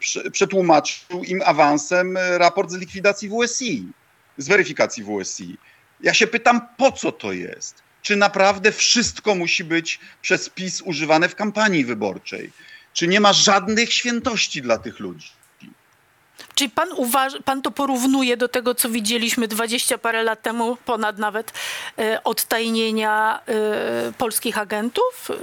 prze- 0.00 0.30
przetłumaczył 0.30 1.24
im 1.24 1.42
awansem 1.44 2.18
raport 2.36 2.70
z 2.70 2.76
likwidacji 2.76 3.28
WSI, 3.28 3.86
z 4.38 4.48
weryfikacji 4.48 5.04
WSI. 5.04 5.58
Ja 6.00 6.14
się 6.14 6.26
pytam, 6.26 6.60
po 6.76 6.92
co 6.92 7.12
to 7.12 7.32
jest? 7.32 7.82
Czy 8.02 8.16
naprawdę 8.16 8.72
wszystko 8.72 9.34
musi 9.34 9.64
być 9.64 10.00
przez 10.22 10.48
PiS 10.48 10.82
używane 10.82 11.28
w 11.28 11.34
kampanii 11.34 11.84
wyborczej? 11.84 12.52
Czy 12.92 13.08
nie 13.08 13.20
ma 13.20 13.32
żadnych 13.32 13.92
świętości 13.92 14.62
dla 14.62 14.78
tych 14.78 15.00
ludzi? 15.00 15.28
Czy 16.54 16.68
pan, 16.68 16.88
uważ, 16.96 17.32
pan 17.44 17.62
to 17.62 17.70
porównuje 17.70 18.36
do 18.36 18.48
tego, 18.48 18.74
co 18.74 18.88
widzieliśmy 18.88 19.48
20 19.48 19.98
parę 19.98 20.22
lat 20.22 20.42
temu, 20.42 20.76
ponad 20.76 21.18
nawet, 21.18 21.52
e, 21.98 22.24
odtajnienia 22.24 23.40
e, 23.46 24.12
polskich 24.18 24.58
agentów, 24.58 25.30
e, 25.30 25.34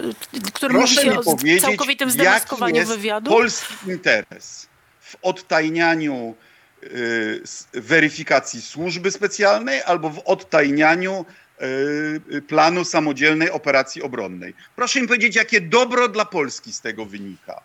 który 0.54 0.74
mówi 0.74 0.96
Proszę 0.96 1.02
się 1.02 1.12
mi 1.44 1.58
o 1.58 1.62
całkowitym 1.62 2.08
jaki 2.10 2.20
zdemaskowaniu 2.20 2.76
jest 2.76 2.92
wywiadu? 2.92 3.32
polski 3.32 3.74
interes 3.88 4.68
w 5.00 5.16
odtajnianiu 5.22 6.36
weryfikacji 7.74 8.62
służby 8.62 9.12
specjalnej 9.12 9.82
albo 9.82 10.10
w 10.10 10.22
odtajnianiu 10.26 11.26
y, 12.32 12.42
planu 12.42 12.86
samodzielnej 12.86 13.52
operacji 13.52 14.02
obronnej. 14.02 14.54
Proszę 14.76 15.02
mi 15.02 15.08
powiedzieć, 15.08 15.36
jakie 15.36 15.62
dobro 15.62 16.08
dla 16.08 16.26
Polski 16.26 16.74
z 16.74 16.82
tego 16.82 17.06
wynika? 17.06 17.62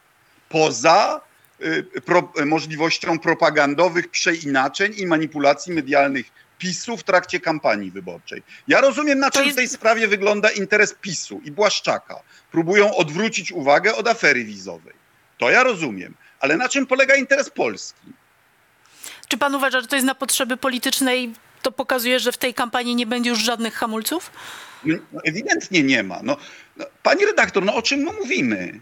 Poza 0.48 1.20
y, 1.64 2.00
pro, 2.04 2.32
możliwością 2.46 3.18
propagandowych 3.18 4.08
przeinaczeń 4.08 4.92
i 4.96 5.06
manipulacji 5.06 5.72
medialnych 5.72 6.26
PiSu 6.58 6.96
w 6.96 7.02
trakcie 7.02 7.40
kampanii 7.40 7.90
wyborczej. 7.90 8.42
Ja 8.68 8.80
rozumiem, 8.80 9.18
na 9.18 9.30
czym 9.30 9.52
w 9.52 9.54
tej 9.54 9.68
sprawie 9.68 10.08
wygląda 10.08 10.50
interes 10.50 10.94
PiSu 11.00 11.40
i 11.44 11.50
Błaszczaka. 11.50 12.20
Próbują 12.52 12.96
odwrócić 12.96 13.52
uwagę 13.52 13.94
od 13.94 14.08
afery 14.08 14.44
wizowej. 14.44 14.94
To 15.38 15.50
ja 15.50 15.62
rozumiem. 15.62 16.14
Ale 16.40 16.56
na 16.56 16.68
czym 16.68 16.86
polega 16.86 17.14
interes 17.14 17.50
Polski? 17.50 18.12
Czy 19.30 19.38
pan 19.38 19.54
uważa, 19.54 19.80
że 19.80 19.86
to 19.86 19.96
jest 19.96 20.06
na 20.06 20.14
potrzeby 20.14 20.56
polityczne 20.56 21.16
i 21.16 21.32
to 21.62 21.72
pokazuje, 21.72 22.20
że 22.20 22.32
w 22.32 22.36
tej 22.36 22.54
kampanii 22.54 22.94
nie 22.94 23.06
będzie 23.06 23.30
już 23.30 23.38
żadnych 23.38 23.74
hamulców? 23.74 24.30
No, 24.84 24.98
ewidentnie 25.24 25.82
nie 25.82 26.02
ma. 26.02 26.20
No, 26.22 26.36
no, 26.76 26.86
pani 27.02 27.26
redaktor, 27.26 27.64
no 27.64 27.74
o 27.74 27.82
czym 27.82 28.00
my 28.00 28.12
mówimy? 28.12 28.80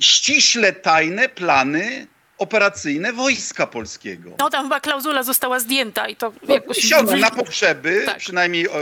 Ściśle 0.00 0.72
tajne 0.72 1.28
plany 1.28 2.06
operacyjne 2.38 3.12
Wojska 3.12 3.66
Polskiego. 3.66 4.30
No 4.38 4.50
tam 4.50 4.64
chyba 4.64 4.80
klauzula 4.80 5.22
została 5.22 5.60
zdjęta 5.60 6.08
i 6.08 6.16
to 6.16 6.32
jakoś... 6.48 6.76
Siądą 6.76 7.16
na 7.16 7.30
potrzeby, 7.30 8.02
Tak. 8.06 8.18
przynajmniej, 8.18 8.66
e, 8.66 8.68
e, 8.70 8.78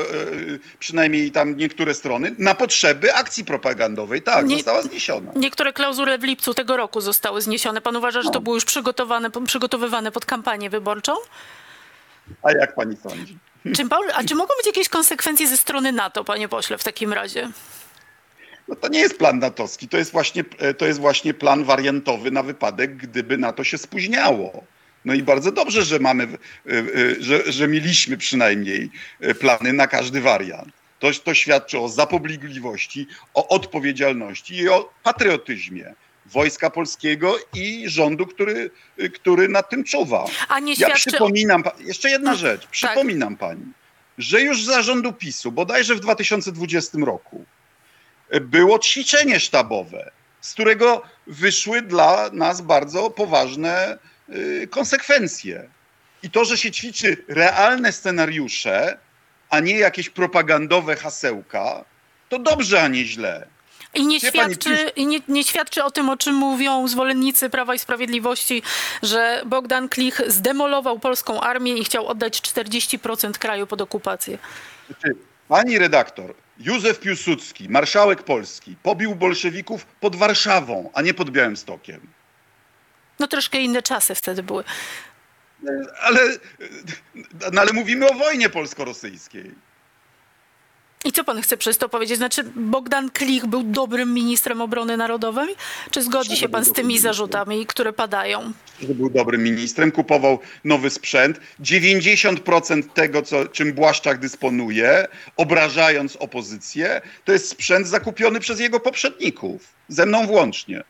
przynajmniej 0.78 1.30
tam 1.32 1.56
niektóre 1.56 1.94
strony, 1.94 2.34
na 2.38 2.54
potrzeby 2.54 3.14
akcji 3.14 3.44
propagandowej. 3.44 4.22
Tak, 4.22 4.46
Nie- 4.46 4.56
została 4.56 4.82
zniesiona. 4.82 5.32
Niektóre 5.36 5.72
klauzule 5.72 6.18
w 6.18 6.24
lipcu 6.24 6.54
tego 6.54 6.76
roku 6.76 7.00
zostały 7.00 7.42
zniesione. 7.42 7.80
Pan 7.80 7.96
uważa, 7.96 8.22
że 8.22 8.28
to 8.28 8.34
No. 8.34 8.40
było 8.40 8.54
już 8.56 8.64
przygotowane, 8.64 9.30
przygotowywane 9.46 10.12
pod 10.12 10.24
kampanię 10.24 10.70
wyborczą? 10.70 11.12
A 12.42 12.52
jak 12.52 12.74
pani 12.74 12.96
sądzi? 12.96 13.38
Czy, 13.76 13.88
Paul- 13.88 14.10
a 14.14 14.24
czy 14.24 14.34
mogą 14.34 14.54
być 14.58 14.66
jakieś 14.66 14.88
konsekwencje 14.88 15.46
ze 15.48 15.56
strony 15.56 15.92
NATO, 15.92 16.24
panie 16.24 16.48
pośle, 16.48 16.78
w 16.78 16.84
takim 16.84 17.12
razie? 17.12 17.50
No 18.70 18.76
to 18.76 18.88
nie 18.88 19.00
jest 19.00 19.18
plan 19.18 19.38
natowski, 19.38 19.88
to 19.88 19.98
jest, 19.98 20.12
właśnie, 20.12 20.44
e, 20.58 20.74
to 20.74 20.86
jest 20.86 21.00
właśnie 21.00 21.34
plan 21.34 21.64
wariantowy 21.64 22.30
na 22.30 22.42
wypadek, 22.42 22.96
gdyby 22.96 23.38
NATO 23.38 23.64
się 23.64 23.78
spóźniało. 23.78 24.64
No 25.04 25.14
i 25.14 25.22
bardzo 25.22 25.52
dobrze, 25.52 25.82
że 25.82 25.98
mamy, 25.98 26.24
e, 26.24 26.28
e, 26.70 26.84
że, 27.20 27.52
że 27.52 27.68
mieliśmy 27.68 28.16
przynajmniej 28.16 28.90
plany 29.40 29.72
na 29.72 29.86
każdy 29.86 30.20
wariant. 30.20 30.72
To, 30.98 31.10
to 31.24 31.34
świadczy 31.34 31.78
o 31.78 31.88
zapobligliwości, 31.88 33.06
o 33.34 33.48
odpowiedzialności 33.48 34.56
i 34.56 34.68
o 34.68 34.92
patriotyzmie 35.02 35.94
Wojska 36.26 36.70
Polskiego 36.70 37.36
i 37.54 37.88
rządu, 37.88 38.26
który, 38.26 38.70
który 39.14 39.48
nad 39.48 39.70
tym 39.70 39.84
czuwa. 39.84 40.24
A 40.48 40.60
nie 40.60 40.72
Ja 40.72 40.76
świadczy 40.76 41.10
o... 41.10 41.12
przypominam, 41.12 41.62
jeszcze 41.80 42.10
jedna 42.10 42.30
No, 42.30 42.36
rzecz, 42.36 42.66
przypominam 42.66 43.36
pani, 43.36 43.64
że 44.18 44.40
już 44.40 44.64
za 44.64 44.82
rządu 44.82 45.12
PiSu, 45.12 45.52
bodajże 45.52 45.94
w 45.94 46.00
2020 46.00 46.98
roku, 46.98 47.44
było 48.40 48.78
ćwiczenie 48.78 49.40
sztabowe, 49.40 50.10
z 50.40 50.52
którego 50.52 51.02
wyszły 51.26 51.82
dla 51.82 52.30
nas 52.32 52.60
bardzo 52.60 53.10
poważne 53.10 53.98
y, 54.28 54.68
konsekwencje. 54.70 55.68
I 56.22 56.30
to, 56.30 56.44
że 56.44 56.56
się 56.56 56.70
ćwiczy 56.70 57.24
realne 57.28 57.92
scenariusze, 57.92 58.98
a 59.50 59.60
nie 59.60 59.78
jakieś 59.78 60.10
propagandowe 60.10 60.96
hasełka, 60.96 61.84
to 62.28 62.38
dobrze, 62.38 62.82
a 62.82 62.88
nie 62.88 63.04
źle. 63.04 63.46
I 63.94 64.06
nie 64.06 64.20
świadczy, 64.20 64.90
i 64.96 65.06
nie, 65.06 65.20
nie 65.28 65.44
świadczy 65.44 65.84
o 65.84 65.90
tym, 65.90 66.08
o 66.08 66.16
czym 66.16 66.34
mówią 66.34 66.88
zwolennicy 66.88 67.50
Prawa 67.50 67.74
i 67.74 67.78
Sprawiedliwości, 67.78 68.62
że 69.02 69.42
Bogdan 69.46 69.88
Klich 69.88 70.20
zdemolował 70.26 70.98
polską 70.98 71.40
armię 71.40 71.76
i 71.76 71.84
chciał 71.84 72.06
oddać 72.06 72.40
40% 72.40 73.32
kraju 73.32 73.66
pod 73.66 73.80
okupację. 73.80 74.38
Pani 75.50 75.78
redaktor, 75.78 76.34
Józef 76.58 77.00
Piłsudski, 77.00 77.68
marszałek 77.68 78.22
Polski, 78.22 78.76
pobił 78.82 79.14
bolszewików 79.14 79.84
pod 79.84 80.16
Warszawą, 80.16 80.90
a 80.94 81.02
nie 81.02 81.14
pod 81.14 81.30
Białymstokiem. 81.30 82.00
No 83.18 83.26
troszkę 83.26 83.58
inne 83.58 83.82
czasy 83.82 84.14
wtedy 84.14 84.42
były. 84.42 84.64
Ale, 86.00 86.20
no 87.52 87.60
ale 87.60 87.72
mówimy 87.72 88.08
o 88.08 88.14
wojnie 88.14 88.48
polsko-rosyjskiej. 88.48 89.54
I 91.04 91.12
co 91.12 91.24
pan 91.24 91.42
chce 91.42 91.56
przez 91.56 91.78
to 91.78 91.88
powiedzieć? 91.88 92.16
Znaczy 92.16 92.44
Bogdan 92.56 93.10
Klich 93.10 93.46
był 93.46 93.62
dobrym 93.62 94.14
ministrem 94.14 94.60
obrony 94.60 94.96
narodowej? 94.96 95.48
Czy 95.90 96.02
zgodzi 96.02 96.36
się 96.36 96.48
pan 96.48 96.64
z 96.64 96.72
tymi 96.72 96.98
zarzutami, 96.98 97.66
które 97.66 97.92
padają? 97.92 98.52
Że 98.82 98.94
był 98.94 99.10
dobrym 99.10 99.42
ministrem, 99.42 99.92
kupował 99.92 100.38
nowy 100.64 100.90
sprzęt. 100.90 101.40
90% 101.60 102.82
tego, 102.94 103.22
co, 103.22 103.46
czym 103.46 103.72
Błaszczak 103.72 104.18
dysponuje, 104.18 105.08
obrażając 105.36 106.16
opozycję, 106.16 107.00
to 107.24 107.32
jest 107.32 107.48
sprzęt 107.48 107.86
zakupiony 107.86 108.40
przez 108.40 108.60
jego 108.60 108.80
poprzedników, 108.80 109.62
ze 109.88 110.06
mną 110.06 110.26
włącznie. 110.26 110.84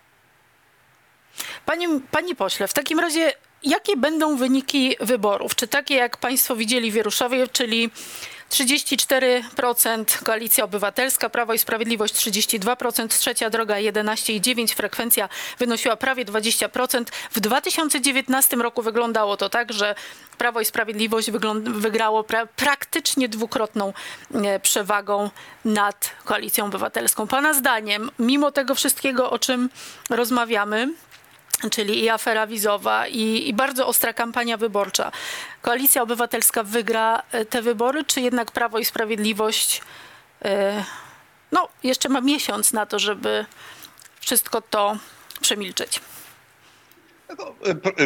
Panie, 1.67 1.89
panie 2.11 2.35
pośle, 2.35 2.69
w 2.69 2.75
takim 2.75 3.01
razie 3.01 3.33
jakie 3.63 3.97
będą 3.97 4.37
wyniki 4.37 4.97
wyborów? 5.01 5.55
Czy 5.55 5.69
takie, 5.69 5.95
jak 5.95 6.17
państwo 6.17 6.57
widzieli 6.57 6.91
w 6.91 6.95
Wieruszowie, 6.95 7.49
czyli 7.49 7.91
34% 8.51 10.23
Koalicja 10.25 10.65
Obywatelska, 10.65 11.31
Prawo 11.31 11.55
i 11.55 11.59
Sprawiedliwość 11.59 12.15
32%, 12.15 13.09
Trzecia 13.09 13.51
Droga 13.51 13.75
11,9%, 13.75 14.75
frekwencja 14.75 15.29
wynosiła 15.59 15.97
prawie 15.97 16.25
20%. 16.25 17.05
W 17.31 17.41
2019 17.41 18.57
roku 18.57 18.83
wyglądało 18.83 19.37
to 19.37 19.49
tak, 19.49 19.73
że 19.73 19.95
Prawo 20.39 20.61
i 20.61 20.65
Sprawiedliwość 20.65 21.31
wygrało 21.65 22.23
pra- 22.23 22.47
praktycznie 22.57 23.29
dwukrotną 23.29 23.93
e, 24.35 24.61
przewagą 24.61 25.31
nad 25.65 26.11
Koalicją 26.25 26.65
Obywatelską. 26.67 27.27
Pana 27.27 27.53
zdaniem, 27.53 28.11
mimo 28.19 28.53
tego 28.53 28.75
wszystkiego, 28.75 29.31
o 29.31 29.39
czym 29.39 29.71
rozmawiamy, 30.11 30.89
czyli 31.71 32.05
i 32.05 32.09
afera 32.09 32.47
wizowa, 32.47 33.07
i, 33.07 33.49
i 33.49 33.55
bardzo 33.55 33.87
ostra 33.87 34.13
kampania 34.13 34.57
wyborcza. 34.57 35.13
Koalicja 35.63 36.03
Obywatelska 36.03 36.63
wygra 36.63 37.23
e, 37.33 37.45
te 37.45 37.63
wybory, 37.63 38.05
czy 38.05 38.21
jednak 38.21 38.51
Prawo 38.51 38.79
i 38.79 38.85
Sprawiedliwość 38.85 39.83
e, 40.45 40.85
no, 41.53 41.69
jeszcze 41.83 42.09
ma 42.09 42.21
miesiąc 42.21 42.73
na 42.73 42.87
to, 42.87 42.99
żeby 42.99 43.47
wszystko 44.21 44.61
to 44.61 44.97
przemilczeć? 45.41 46.01
No, 47.39 47.55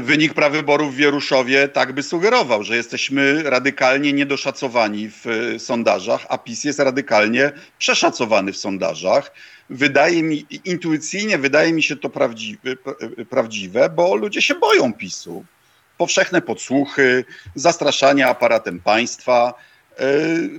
Wynik 0.03 0.35
prawyborów 0.35 0.95
w 0.95 0.97
Wieruszowie 0.97 1.69
tak 1.69 1.93
by 1.93 2.03
sugerował, 2.03 2.63
że 2.63 2.77
jesteśmy 2.77 3.43
radykalnie 3.43 4.13
niedoszacowani 4.13 5.11
w 5.11 5.27
e, 5.27 5.59
sondażach, 5.59 6.27
a 6.29 6.39
PiS 6.39 6.65
jest 6.65 6.79
radykalnie 6.79 7.53
przeszacowany 7.79 8.53
w 8.53 8.57
sondażach. 8.57 9.33
Wydaje 9.71 10.23
mi, 10.23 10.47
intuicyjnie 10.65 11.39
wydaje 11.39 11.73
mi 11.73 11.83
się 11.83 11.97
to 11.97 12.11
prawdziwe, 12.11 12.77
prawdziwe, 13.31 13.89
bo 13.91 14.15
ludzie 14.17 14.43
się 14.43 14.55
boją 14.55 14.93
PiSu. 14.93 15.45
Powszechne 15.99 16.43
podsłuchy, 16.43 17.25
zastraszanie 17.55 18.27
aparatem 18.27 18.81
państwa. 18.81 19.55
E, 19.97 20.07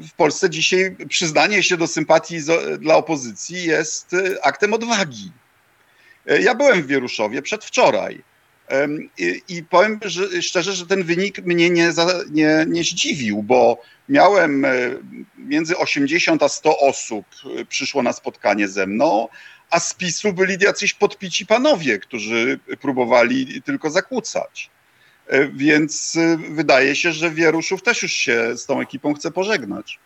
W 0.10 0.13
Polsce 0.17 0.49
dzisiaj 0.49 0.95
przyznanie 1.10 1.63
się 1.63 1.78
do 1.78 1.88
sympatii 1.88 2.38
dla 2.80 2.95
opozycji 2.95 3.63
jest 3.63 4.13
e, 4.13 4.45
aktem 4.45 4.73
odwagi. 4.73 5.32
E, 6.28 6.41
Ja 6.41 6.56
byłem 6.56 6.82
w 6.82 6.88
Wieruszowie 6.88 7.41
przedwczoraj. 7.41 8.23
I, 9.17 9.41
I 9.49 9.63
powiem 9.63 9.99
że, 10.06 10.41
szczerze, 10.41 10.73
że 10.73 10.88
ten 10.88 11.04
wynik 11.04 11.45
mnie 11.45 11.69
nie, 11.69 11.91
za, 11.91 12.08
nie, 12.32 12.65
nie 12.67 12.84
zdziwił, 12.84 13.43
bo 13.43 13.82
miałem 14.10 14.65
e, 14.65 14.71
między 15.38 15.78
80 15.78 16.43
a 16.43 16.49
100 16.49 16.80
osób 16.80 17.25
e, 17.60 17.65
przyszło 17.65 18.04
na 18.04 18.13
spotkanie 18.13 18.67
ze 18.67 18.88
mną, 18.88 19.28
a 19.69 19.80
z 19.80 19.93
PiSu 19.93 20.34
byli 20.34 20.58
jacyś 20.60 20.93
podpici 20.93 21.45
panowie, 21.45 21.99
którzy 21.99 22.60
próbowali 22.82 23.62
tylko 23.62 23.89
zakłócać. 23.89 24.69
E, 25.28 25.47
Więc 25.47 26.17
wydaje 26.49 26.95
się, 26.95 27.12
że 27.12 27.32
Wieruszów 27.32 27.84
też 27.84 28.04
już 28.04 28.13
się 28.13 28.58
z 28.58 28.65
tą 28.65 28.82
ekipą 28.82 29.13
chce 29.13 29.32
pożegnać. 29.32 29.99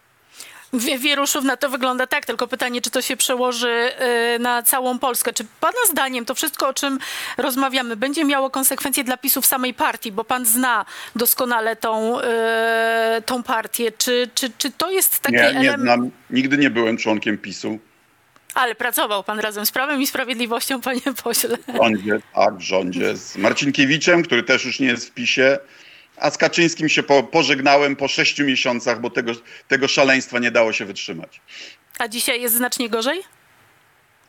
Wie- 0.73 0.97
Wieruszów 0.99 1.43
na 1.43 1.58
to 1.58 1.69
wygląda 1.69 2.08
tak, 2.08 2.25
tylko 2.25 2.47
pytanie, 2.47 2.82
czy 2.82 2.91
to 2.91 3.01
się 3.01 3.17
przełoży 3.17 3.91
y, 4.36 4.39
na 4.39 4.63
całą 4.63 4.99
Polskę. 4.99 5.34
Czy 5.34 5.45
pana 5.60 5.77
zdaniem 5.91 6.25
to 6.25 6.36
wszystko, 6.36 6.67
o 6.67 6.73
czym 6.73 6.99
rozmawiamy, 7.38 7.95
będzie 7.95 8.25
miało 8.25 8.49
konsekwencje 8.49 9.03
dla 9.03 9.17
PiSu 9.17 9.41
w 9.41 9.45
samej 9.45 9.73
partii, 9.73 10.12
bo 10.12 10.23
pan 10.23 10.45
zna 10.45 10.86
doskonale 11.15 11.75
tą, 11.75 12.19
y, 12.19 12.23
tą 13.25 13.43
partię. 13.43 13.91
Czy, 13.91 14.29
czy, 14.36 14.51
czy 14.58 14.71
to 14.71 14.91
jest 14.91 15.19
taki 15.19 15.36
Nie, 15.36 15.41
nie 15.41 15.47
element... 15.49 15.82
znam, 15.82 16.12
nigdy 16.29 16.58
nie 16.58 16.69
byłem 16.69 16.97
członkiem 16.97 17.38
PiSu. 17.38 17.79
Ale 18.53 18.75
pracował 18.75 19.23
pan 19.23 19.39
razem 19.39 19.65
z 19.65 19.71
Prawem 19.71 20.01
i 20.01 20.08
Sprawiedliwością, 20.08 20.82
panie 20.82 21.01
pośle. 21.23 21.58
W 21.67 21.75
rządzie, 21.77 22.19
tak, 22.36 22.55
w 22.58 22.62
rządzie 22.62 23.17
z 23.17 23.38
Marcinkiewiczem, 23.38 24.23
który 24.23 24.43
też 24.43 24.65
już 24.65 24.79
nie 24.79 24.88
jest 24.88 25.08
w 25.10 25.12
PiSie, 25.12 25.60
a 26.19 26.32
z 26.32 26.38
Kaczyńskim 26.38 26.89
się 26.89 27.03
po, 27.03 27.23
pożegnałem 27.23 27.95
po 27.95 28.08
sześciu 28.08 28.45
miesiącach, 28.45 29.01
bo 29.01 29.10
tego, 29.10 29.32
tego 29.67 29.88
szaleństwa 29.88 30.39
nie 30.39 30.51
dało 30.51 30.73
się 30.73 30.86
wytrzymać. 30.86 31.41
A 31.99 32.08
dzisiaj 32.08 32.41
jest 32.41 32.55
znacznie 32.55 32.89
gorzej? 32.89 33.21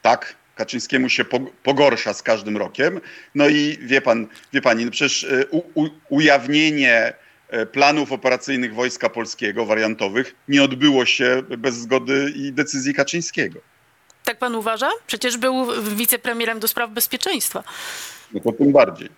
Tak, 0.03 0.37
Kaczyńskiemu 0.55 1.09
się 1.09 1.25
po, 1.25 1.41
pogorsza 1.41 2.15
z 2.15 2.23
każdym 2.23 2.57
rokiem. 2.57 3.01
No 3.35 3.49
i 3.49 3.79
wie 3.81 4.01
pan, 4.01 4.27
wie 4.53 4.63
pani, 4.63 4.85
no 4.85 4.91
przecież 4.91 5.25
e, 5.25 5.47
u, 5.47 5.59
u, 5.75 5.89
ujawnienie 6.09 7.13
e, 7.49 7.67
planów 7.67 8.13
operacyjnych 8.13 8.75
Wojska 8.75 9.09
Polskiego, 9.09 9.67
wariantowych, 9.67 10.35
nie 10.49 10.63
odbyło 10.63 11.07
się 11.07 11.43
bez 11.59 11.75
zgody 11.75 12.33
i 12.37 12.53
decyzji 12.53 12.95
Kaczyńskiego. 12.95 13.61
Tak 14.25 14.39
pan 14.39 14.55
uważa? 14.55 14.91
Przecież 15.07 15.37
był 15.37 15.83
wicepremierem 15.83 16.61
do 16.61 16.69
spraw 16.69 16.91
bezpieczeństwa. 16.91 17.65
No 18.33 18.41
to 18.41 18.53
tym 18.53 18.73
bardziej. 18.73 19.09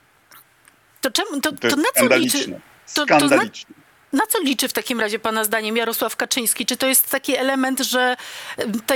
To, 1.02 1.10
czemu, 1.10 1.40
to, 1.40 1.52
To 1.52 1.68
to 1.70 1.76
na 1.76 1.84
co 1.94 2.16
liczy? 2.16 2.44
to- 2.48 3.06
to 3.06 3.16
Skandaliczne. 3.16 3.74
Na 4.12 4.26
co 4.26 4.40
liczy 4.40 4.68
w 4.68 4.72
takim 4.72 5.00
razie 5.00 5.18
Pana 5.18 5.44
zdaniem 5.44 5.76
Jarosław 5.76 6.16
Kaczyński? 6.16 6.66
Czy 6.66 6.76
to 6.76 6.86
jest 6.86 7.10
taki 7.10 7.36
element, 7.36 7.80
że 7.80 8.16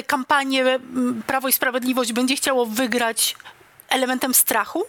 kampanie 0.07 0.65
em, 0.65 1.23
Prawo 1.27 1.49
i 1.49 1.53
Sprawiedliwość 1.53 2.13
będzie 2.13 2.37
chciało 2.37 2.67
wygrać 2.67 3.37
elementem 3.89 4.35
strachu? 4.35 4.85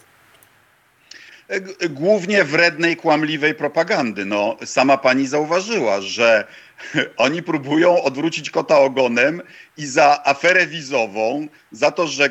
G- 1.49 1.89
Głównie 1.89 2.43
wrednej, 2.43 2.97
kłamliwej 2.97 3.55
propagandy. 3.55 4.25
No, 4.25 4.57
sama 4.65 4.97
pani 4.97 5.27
zauważyła, 5.27 6.01
że 6.01 6.47
oni 7.17 7.43
próbują 7.43 8.03
odwrócić 8.03 8.49
kota 8.49 8.79
ogonem 8.79 9.41
i 9.77 9.85
za 9.85 10.21
aferę 10.25 10.67
wizową, 10.67 11.47
za 11.71 11.91
to, 11.91 12.07
że 12.07 12.25
e, 12.25 12.29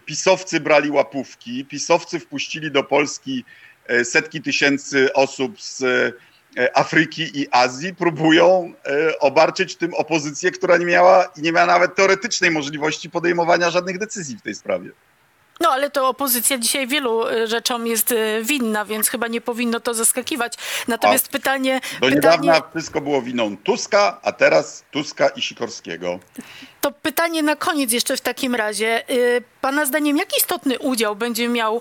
pisowcy 0.00 0.60
brali 0.60 0.90
łapówki, 0.90 1.64
pisowcy 1.64 2.20
wpuścili 2.20 2.70
do 2.70 2.84
Polski 2.84 3.44
e, 3.44 3.67
setki 4.04 4.42
tysięcy 4.42 5.12
osób 5.12 5.60
z 5.62 5.82
e, 5.82 6.76
Afryki 6.76 7.40
i 7.40 7.48
Azji, 7.50 7.94
próbują 7.94 8.72
e, 8.86 9.18
obarczyć 9.18 9.76
tym 9.76 9.94
opozycję, 9.94 10.50
która 10.50 10.76
nie 10.76 10.86
miała, 10.86 11.32
nie 11.36 11.52
miała 11.52 11.66
nawet 11.66 11.94
teoretycznej 11.94 12.50
możliwości 12.50 13.10
podejmowania 13.10 13.70
żadnych 13.70 13.98
decyzji 13.98 14.36
w 14.36 14.42
tej 14.42 14.54
sprawie. 14.54 14.90
No 15.60 15.68
ale 15.70 15.90
to 15.90 16.08
opozycja 16.08 16.58
dzisiaj 16.58 16.86
wielu 16.86 17.28
y, 17.28 17.46
rzeczom 17.46 17.86
jest 17.86 18.12
y, 18.12 18.40
winna, 18.42 18.84
więc 18.84 19.08
chyba 19.08 19.28
nie 19.28 19.40
powinno 19.40 19.80
to 19.80 19.94
zaskakiwać. 19.94 20.54
Natomiast 20.88 21.26
O, 21.26 21.30
pytanie, 21.30 21.80
Do 22.00 22.06
pytanie, 22.06 22.14
niedawna 22.14 22.62
wszystko 22.70 23.00
było 23.00 23.22
winą 23.22 23.56
Tuska, 23.56 24.18
a 24.22 24.32
teraz 24.32 24.84
Tuska 24.90 25.28
i 25.28 25.42
Sikorskiego. 25.42 26.18
to 26.80 26.92
pytanie 26.92 27.42
na 27.42 27.56
koniec 27.56 27.92
jeszcze 27.92 28.16
w 28.16 28.20
takim 28.20 28.54
razie. 28.54 29.10
Y, 29.10 29.42
Pana 29.60 29.86
zdaniem, 29.86 30.16
jaki 30.16 30.36
istotny 30.36 30.78
udział 30.78 31.16
będzie 31.16 31.48
miał 31.48 31.80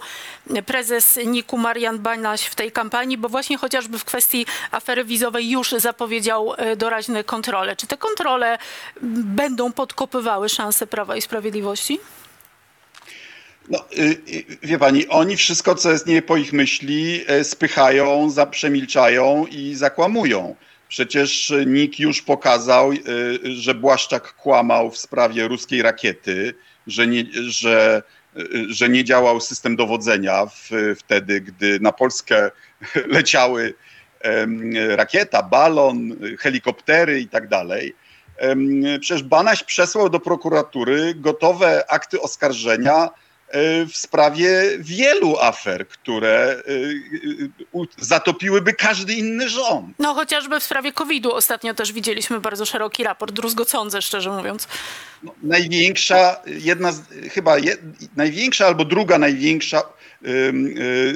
prezes 0.66 1.20
NIK-u 1.26 1.58
Marian 1.58 2.00
Banaś 2.00 2.42
w 2.46 2.56
tej 2.56 2.72
kampanii, 2.72 3.18
bo 3.18 3.30
właśnie 3.30 3.58
chociażby 3.58 4.00
w 4.00 4.06
kwestii 4.06 4.46
afery 4.72 5.04
wizowej 5.06 5.50
już 5.50 5.72
zapowiedział 5.72 6.54
doraźne 6.78 7.24
kontrole. 7.24 7.76
Czy 7.76 7.88
te 7.88 7.98
kontrole 7.98 8.58
będą 9.02 9.72
podkopywały 9.74 10.50
szanse 10.50 10.88
Prawa 10.88 11.16
i 11.16 11.22
Sprawiedliwości? 11.22 12.00
No, 13.70 13.86
y, 13.98 14.22
y, 14.28 14.68
wie 14.68 14.80
pani, 14.80 15.08
oni 15.08 15.36
wszystko, 15.36 15.76
co 15.76 15.92
jest 15.92 16.08
nie 16.08 16.22
po 16.22 16.38
ich 16.38 16.54
myśli, 16.54 17.24
e, 17.28 17.44
spychają, 17.44 18.30
zaprzemilczają 18.30 19.46
i 19.46 19.76
zakłamują. 19.76 20.56
Przecież 20.90 21.54
NIK 21.66 22.00
już 22.00 22.22
pokazał, 22.22 22.92
y, 22.92 23.00
że 23.44 23.76
Błaszczak 23.76 24.34
kłamał 24.34 24.92
w 24.92 24.98
sprawie 24.98 25.48
ruskiej 25.48 25.82
rakiety, 25.82 26.54
że 26.88 27.08
nie, 27.08 27.24
że, 27.48 28.04
y, 28.38 28.66
że 28.70 28.90
nie 28.90 29.04
działał 29.04 29.42
system 29.42 29.76
dowodzenia 29.76 30.46
w, 30.46 30.70
wtedy, 30.98 31.42
gdy 31.42 31.80
na 31.80 31.92
Polskę 31.92 32.52
leciały 33.18 33.74
rakieta, 34.90 35.44
balon, 35.44 36.16
helikoptery 36.40 37.20
i 37.20 37.28
tak 37.28 37.48
dalej. 37.48 37.96
Przecież 39.00 39.24
Banaś 39.24 39.64
przesłał 39.64 40.10
do 40.10 40.20
prokuratury 40.20 41.14
gotowe 41.16 41.92
akty 41.92 42.22
oskarżenia 42.22 43.10
w 43.94 43.98
sprawie 43.98 44.62
wielu 44.80 45.38
afer, 45.40 45.88
które 45.88 46.30
e, 46.40 47.80
e, 47.82 47.86
zatopiłyby 47.98 48.74
każdy 48.74 49.14
inny 49.14 49.50
rząd. 49.50 49.96
No 50.00 50.14
chociażby 50.14 50.60
w 50.60 50.64
sprawie 50.64 50.92
COVID-u 50.94 51.34
ostatnio 51.34 51.74
też 51.74 51.94
widzieliśmy 51.94 52.40
bardzo 52.40 52.66
szeroki 52.66 53.04
raport, 53.04 53.32
druzgocący 53.34 54.02
szczerze 54.02 54.30
mówiąc. 54.32 54.68
No, 55.24 55.34
największa, 55.44 56.36
jedna 56.46 56.92
z, 56.92 57.02
chyba 57.34 57.58
je, 57.58 57.76
największa 58.16 58.66
albo 58.68 58.86
druga 58.86 59.18
największa 59.18 59.82
y, 60.28 60.54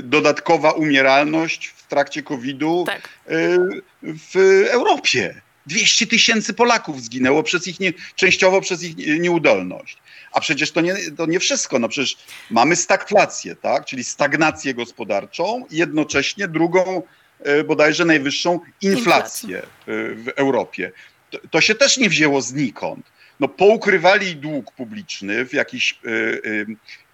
dodatkowa 0.03 0.71
umieralność 0.71 1.67
w 1.67 1.87
trakcie 1.87 2.23
COVID-u 2.23 2.83
Tak. 2.87 3.09
y, 3.31 3.57
w 4.03 4.65
Europie. 4.69 5.41
200 5.65 6.07
tysięcy 6.07 6.53
Polaków 6.53 7.01
zginęło 7.03 7.43
przez 7.43 7.67
ich 7.67 7.79
nie, 7.79 7.93
częściowo 8.15 8.61
przez 8.61 8.83
ich 8.83 8.97
nie- 8.97 9.19
nieudolność. 9.19 9.97
A 10.31 10.39
przecież 10.39 10.71
to 10.71 10.81
nie, 10.81 10.95
to 11.17 11.25
nie 11.25 11.39
wszystko. 11.39 11.79
No 11.79 11.89
przecież 11.89 12.17
mamy 12.49 12.75
stagflację, 12.75 13.55
tak? 13.55 13.85
czyli 13.85 14.03
stagnację 14.03 14.73
gospodarczą 14.73 15.65
i 15.69 15.77
jednocześnie 15.77 16.47
drugą 16.47 17.01
y, 17.47 17.63
bodajże 17.63 18.05
najwyższą 18.05 18.59
inflację 18.81 19.59
y, 19.59 19.63
w 20.15 20.27
Europie. 20.35 20.91
To, 21.29 21.39
to 21.51 21.61
się 21.61 21.75
też 21.75 21.97
nie 21.97 22.09
wzięło 22.09 22.41
znikąd. 22.41 23.11
No, 23.39 23.47
poukrywali 23.47 24.35
dług 24.35 24.71
publiczny 24.71 25.45
w 25.45 25.53
jakichś 25.53 25.99
y, 26.05 26.09
y, 26.09 26.65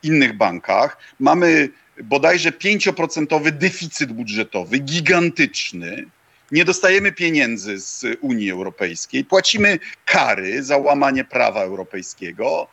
innych 0.04 0.38
bankach. 0.38 0.98
Mamy 1.20 1.70
bodajże 2.04 2.52
5% 2.52 3.52
deficyt 3.52 4.12
budżetowy, 4.12 4.80
gigantyczny. 4.80 6.06
Nie 6.52 6.66
dostajemy 6.66 7.12
pieniędzy 7.12 7.80
z 7.80 8.06
Unii 8.22 8.52
Europejskiej, 8.52 9.26
płacimy 9.26 9.80
kary 10.06 10.64
za 10.64 10.78
łamanie 10.78 11.24
prawa 11.24 11.62
europejskiego. 11.62 12.68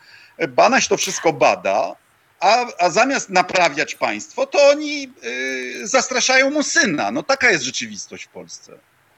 Banaś 0.48 0.88
to 0.88 0.96
wszystko 0.96 1.32
bada, 1.32 1.96
a, 2.40 2.66
a 2.78 2.90
zamiast 2.90 3.30
naprawiać 3.30 3.94
państwo, 3.94 4.46
to 4.46 4.68
oni 4.68 5.12
y, 5.24 5.86
zastraszają 5.86 6.50
mu 6.50 6.62
syna. 6.62 7.10
No 7.10 7.22
taka 7.22 7.50
jest 7.50 7.64
rzeczywistość 7.64 8.24
w 8.24 8.28
Polsce. 8.28 8.72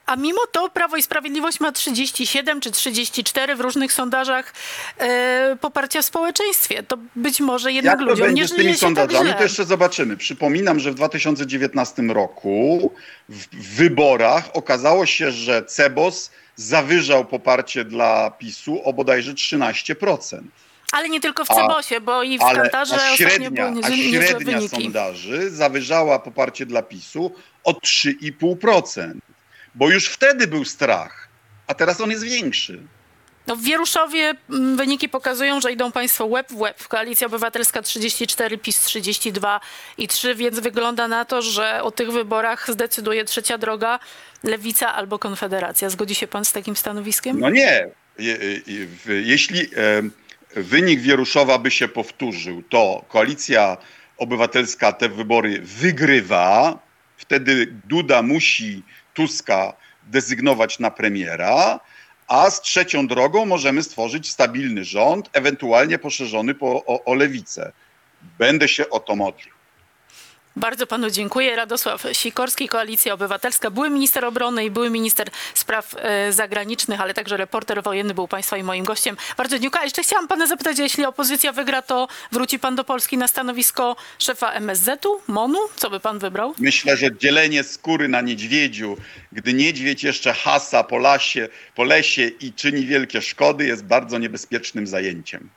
A 0.05 0.15
mimo 0.15 0.41
to 0.51 0.69
Prawo 0.69 0.97
i 0.97 1.01
Sprawiedliwość 1.01 1.59
ma 1.59 1.71
37 1.71 2.61
czy 2.61 2.71
34 2.71 3.55
w 3.55 3.59
różnych 3.59 3.93
sondażach 3.93 4.53
e, 4.97 5.57
poparcia 5.61 6.01
w 6.01 6.05
społeczeństwie. 6.05 6.83
To 6.83 6.97
być 7.15 7.39
może 7.39 7.71
jednak 7.71 7.99
Jak 7.99 8.09
ludziom 8.09 8.33
nie 8.33 8.47
z 8.47 8.49
żyje 8.49 8.61
tymi 8.61 8.73
się 8.73 8.79
tak 8.79 8.87
sondażami, 8.87 9.29
źle. 9.29 9.37
to 9.37 9.43
jeszcze 9.43 9.65
zobaczymy. 9.65 10.17
Przypominam, 10.17 10.79
że 10.79 10.91
w 10.91 10.95
2019 10.95 12.01
roku 12.01 12.91
w 13.29 13.75
wyborach 13.75 14.49
okazało 14.53 15.05
się, 15.05 15.31
że 15.31 15.63
Cebos 15.63 16.31
zawyżał 16.55 17.25
poparcie 17.25 17.85
dla 17.85 18.31
PiSu 18.31 18.81
o 18.83 18.93
bodajże 18.93 19.33
13%. 19.33 20.41
Ale 20.91 21.09
nie 21.09 21.21
tylko 21.21 21.45
w 21.45 21.47
Cebosie, 21.47 22.01
bo 22.01 22.23
i 22.23 22.37
w 22.37 22.41
Ale 22.41 22.61
Kantarze 22.61 22.93
a 22.93 22.97
ostatnio 22.97 23.17
średnia, 23.29 23.49
były 23.71 23.83
a 23.83 23.91
średnia 23.91 24.67
sondaży 24.67 25.49
zawyżała 25.51 26.19
poparcie 26.19 26.65
dla 26.65 26.81
PiSu 26.81 27.35
o 27.63 27.71
3,5%. 27.71 29.11
Bo 29.75 29.89
już 29.89 30.07
wtedy 30.07 30.47
był 30.47 30.65
strach, 30.65 31.27
a 31.67 31.73
teraz 31.73 32.01
on 32.01 32.11
jest 32.11 32.23
większy. 32.23 32.79
No 33.47 33.55
w 33.55 33.61
Wieruszowie 33.61 34.33
mm, 34.49 34.77
wyniki 34.77 35.09
pokazują, 35.09 35.61
że 35.61 35.71
idą 35.71 35.91
państwo 35.91 36.25
łeb 36.25 36.51
w 36.51 36.59
łeb. 36.59 36.87
Koalicja 36.87 37.27
Obywatelska 37.27 37.81
34, 37.81 38.57
PiS 38.57 38.79
32 38.79 39.59
i 39.97 40.07
3, 40.07 40.35
więc 40.35 40.59
wygląda 40.59 41.07
na 41.07 41.25
to, 41.25 41.41
że 41.41 41.83
o 41.83 41.91
tych 41.91 42.11
wyborach 42.11 42.71
zdecyduje 42.71 43.25
trzecia 43.25 43.57
droga, 43.57 43.99
Lewica 44.43 44.93
albo 44.95 45.19
Konfederacja. 45.19 45.89
Zgodzi 45.89 46.15
się 46.15 46.27
pan 46.27 46.45
z 46.45 46.51
takim 46.51 46.75
stanowiskiem? 46.75 47.39
No 47.39 47.49
nie. 47.49 47.87
Je, 48.19 48.37
je, 48.67 48.87
w- 48.87 49.21
jeśli 49.25 49.59
e, 49.61 49.67
wynik 50.57 50.99
Wieruszowa 50.99 51.57
by 51.57 51.71
się 51.71 51.87
powtórzył, 51.87 52.63
to 52.69 53.05
koalicja 53.07 53.77
obywatelska 54.17 54.91
te 54.91 55.09
wybory 55.09 55.59
wygrywa, 55.61 56.79
wtedy 57.17 57.67
Duda 57.85 58.21
musi 58.21 58.83
Tuska 59.13 59.73
dezygnować 60.03 60.79
na 60.79 60.91
premiera, 60.91 61.79
a 62.27 62.49
z 62.49 62.61
trzecią 62.61 63.07
drogą 63.07 63.45
możemy 63.45 63.83
stworzyć 63.83 64.29
stabilny 64.29 64.85
rząd, 64.85 65.29
ewentualnie 65.33 65.99
poszerzony 65.99 66.53
po, 66.55 66.85
o, 66.85 67.03
o 67.03 67.13
lewicę. 67.13 67.71
Będę 68.37 68.67
się 68.67 68.89
o 68.89 68.99
to 68.99 69.15
modlił. 69.15 69.56
Bardzo 70.57 70.87
panu 70.87 71.09
dziękuję. 71.09 71.55
Radosław 71.55 72.03
Sikorski, 72.11 72.67
Koalicja 72.67 73.13
Obywatelska, 73.13 73.71
były 73.71 73.89
minister 73.89 74.25
obrony 74.25 74.65
i 74.65 74.71
były 74.71 74.89
minister 74.89 75.27
spraw 75.53 75.95
e, 75.97 76.33
zagranicznych, 76.33 77.01
ale 77.01 77.13
także 77.13 77.37
reporter 77.37 77.83
wojenny 77.83 78.13
był 78.13 78.27
państwa 78.27 78.57
i 78.57 78.63
moim 78.63 78.85
gościem. 78.85 79.17
Bardzo 79.37 79.59
dziękuję. 79.59 79.81
A 79.81 79.83
Jeszcze 79.83 80.03
chciałam 80.03 80.27
pana 80.27 80.47
zapytać, 80.47 80.79
jeśli 80.79 81.05
opozycja 81.05 81.51
wygra, 81.51 81.81
to 81.81 82.07
wróci 82.31 82.59
pan 82.59 82.75
do 82.75 82.83
Polski 82.83 83.17
na 83.17 83.27
stanowisko 83.27 83.95
szefa 84.19 84.51
MSZ-u, 84.51 85.21
MONU? 85.27 85.59
Co 85.75 85.89
by 85.89 85.99
pan 85.99 86.19
wybrał? 86.19 86.53
Myślę, 86.59 86.97
że 86.97 87.17
dzielenie 87.17 87.63
skóry 87.63 88.07
na 88.07 88.21
niedźwiedziu, 88.21 88.97
gdy 89.31 89.53
niedźwiedź 89.53 90.03
jeszcze 90.03 90.33
hasa 90.33 90.83
po, 90.83 90.97
lasie, 90.97 91.49
po 91.75 91.83
lesie 91.83 92.27
i 92.27 92.53
czyni 92.53 92.85
wielkie 92.85 93.21
szkody, 93.21 93.65
jest 93.65 93.85
bardzo 93.85 94.17
niebezpiecznym 94.17 94.87
zajęciem. 94.87 95.49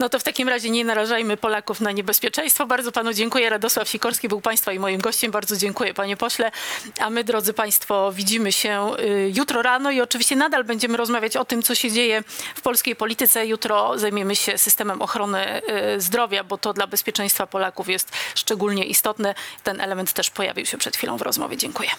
No 0.00 0.08
to 0.08 0.18
w 0.18 0.22
takim 0.22 0.48
razie 0.48 0.70
nie 0.70 0.84
narażajmy 0.84 1.36
Polaków 1.36 1.80
na 1.80 1.92
niebezpieczeństwo. 1.92 2.66
Bardzo 2.66 2.92
panu 2.92 3.12
dziękuję. 3.12 3.50
Radosław 3.50 3.88
Sikorski 3.88 4.28
był 4.28 4.40
państwa 4.40 4.72
i 4.72 4.78
moim 4.78 5.00
gościem. 5.00 5.30
Bardzo 5.30 5.56
dziękuję 5.56 5.94
panie 5.94 6.16
pośle. 6.16 6.50
A 6.98 7.10
my, 7.10 7.24
drodzy 7.24 7.52
państwo, 7.52 8.12
widzimy 8.12 8.52
się 8.52 8.90
y, 9.00 9.32
jutro 9.34 9.62
rano 9.62 9.90
i 9.90 10.00
oczywiście 10.00 10.36
nadal 10.36 10.64
będziemy 10.64 10.96
rozmawiać 10.96 11.36
o 11.36 11.44
tym, 11.44 11.62
co 11.62 11.74
się 11.74 11.90
dzieje 11.90 12.22
w 12.54 12.60
polskiej 12.60 12.96
polityce. 12.96 13.46
Jutro 13.46 13.98
zajmiemy 13.98 14.36
się 14.36 14.58
systemem 14.58 15.02
ochrony 15.02 15.62
y, 15.96 16.00
zdrowia, 16.00 16.44
bo 16.44 16.58
to 16.58 16.72
dla 16.72 16.86
bezpieczeństwa 16.86 17.46
Polaków 17.46 17.88
jest 17.88 18.12
szczególnie 18.34 18.84
istotne. 18.84 19.34
Ten 19.62 19.80
element 19.80 20.12
też 20.12 20.30
pojawił 20.30 20.66
się 20.66 20.78
przed 20.78 20.96
chwilą 20.96 21.16
w 21.16 21.22
rozmowie. 21.22 21.56
Dziękuję. 21.56 21.90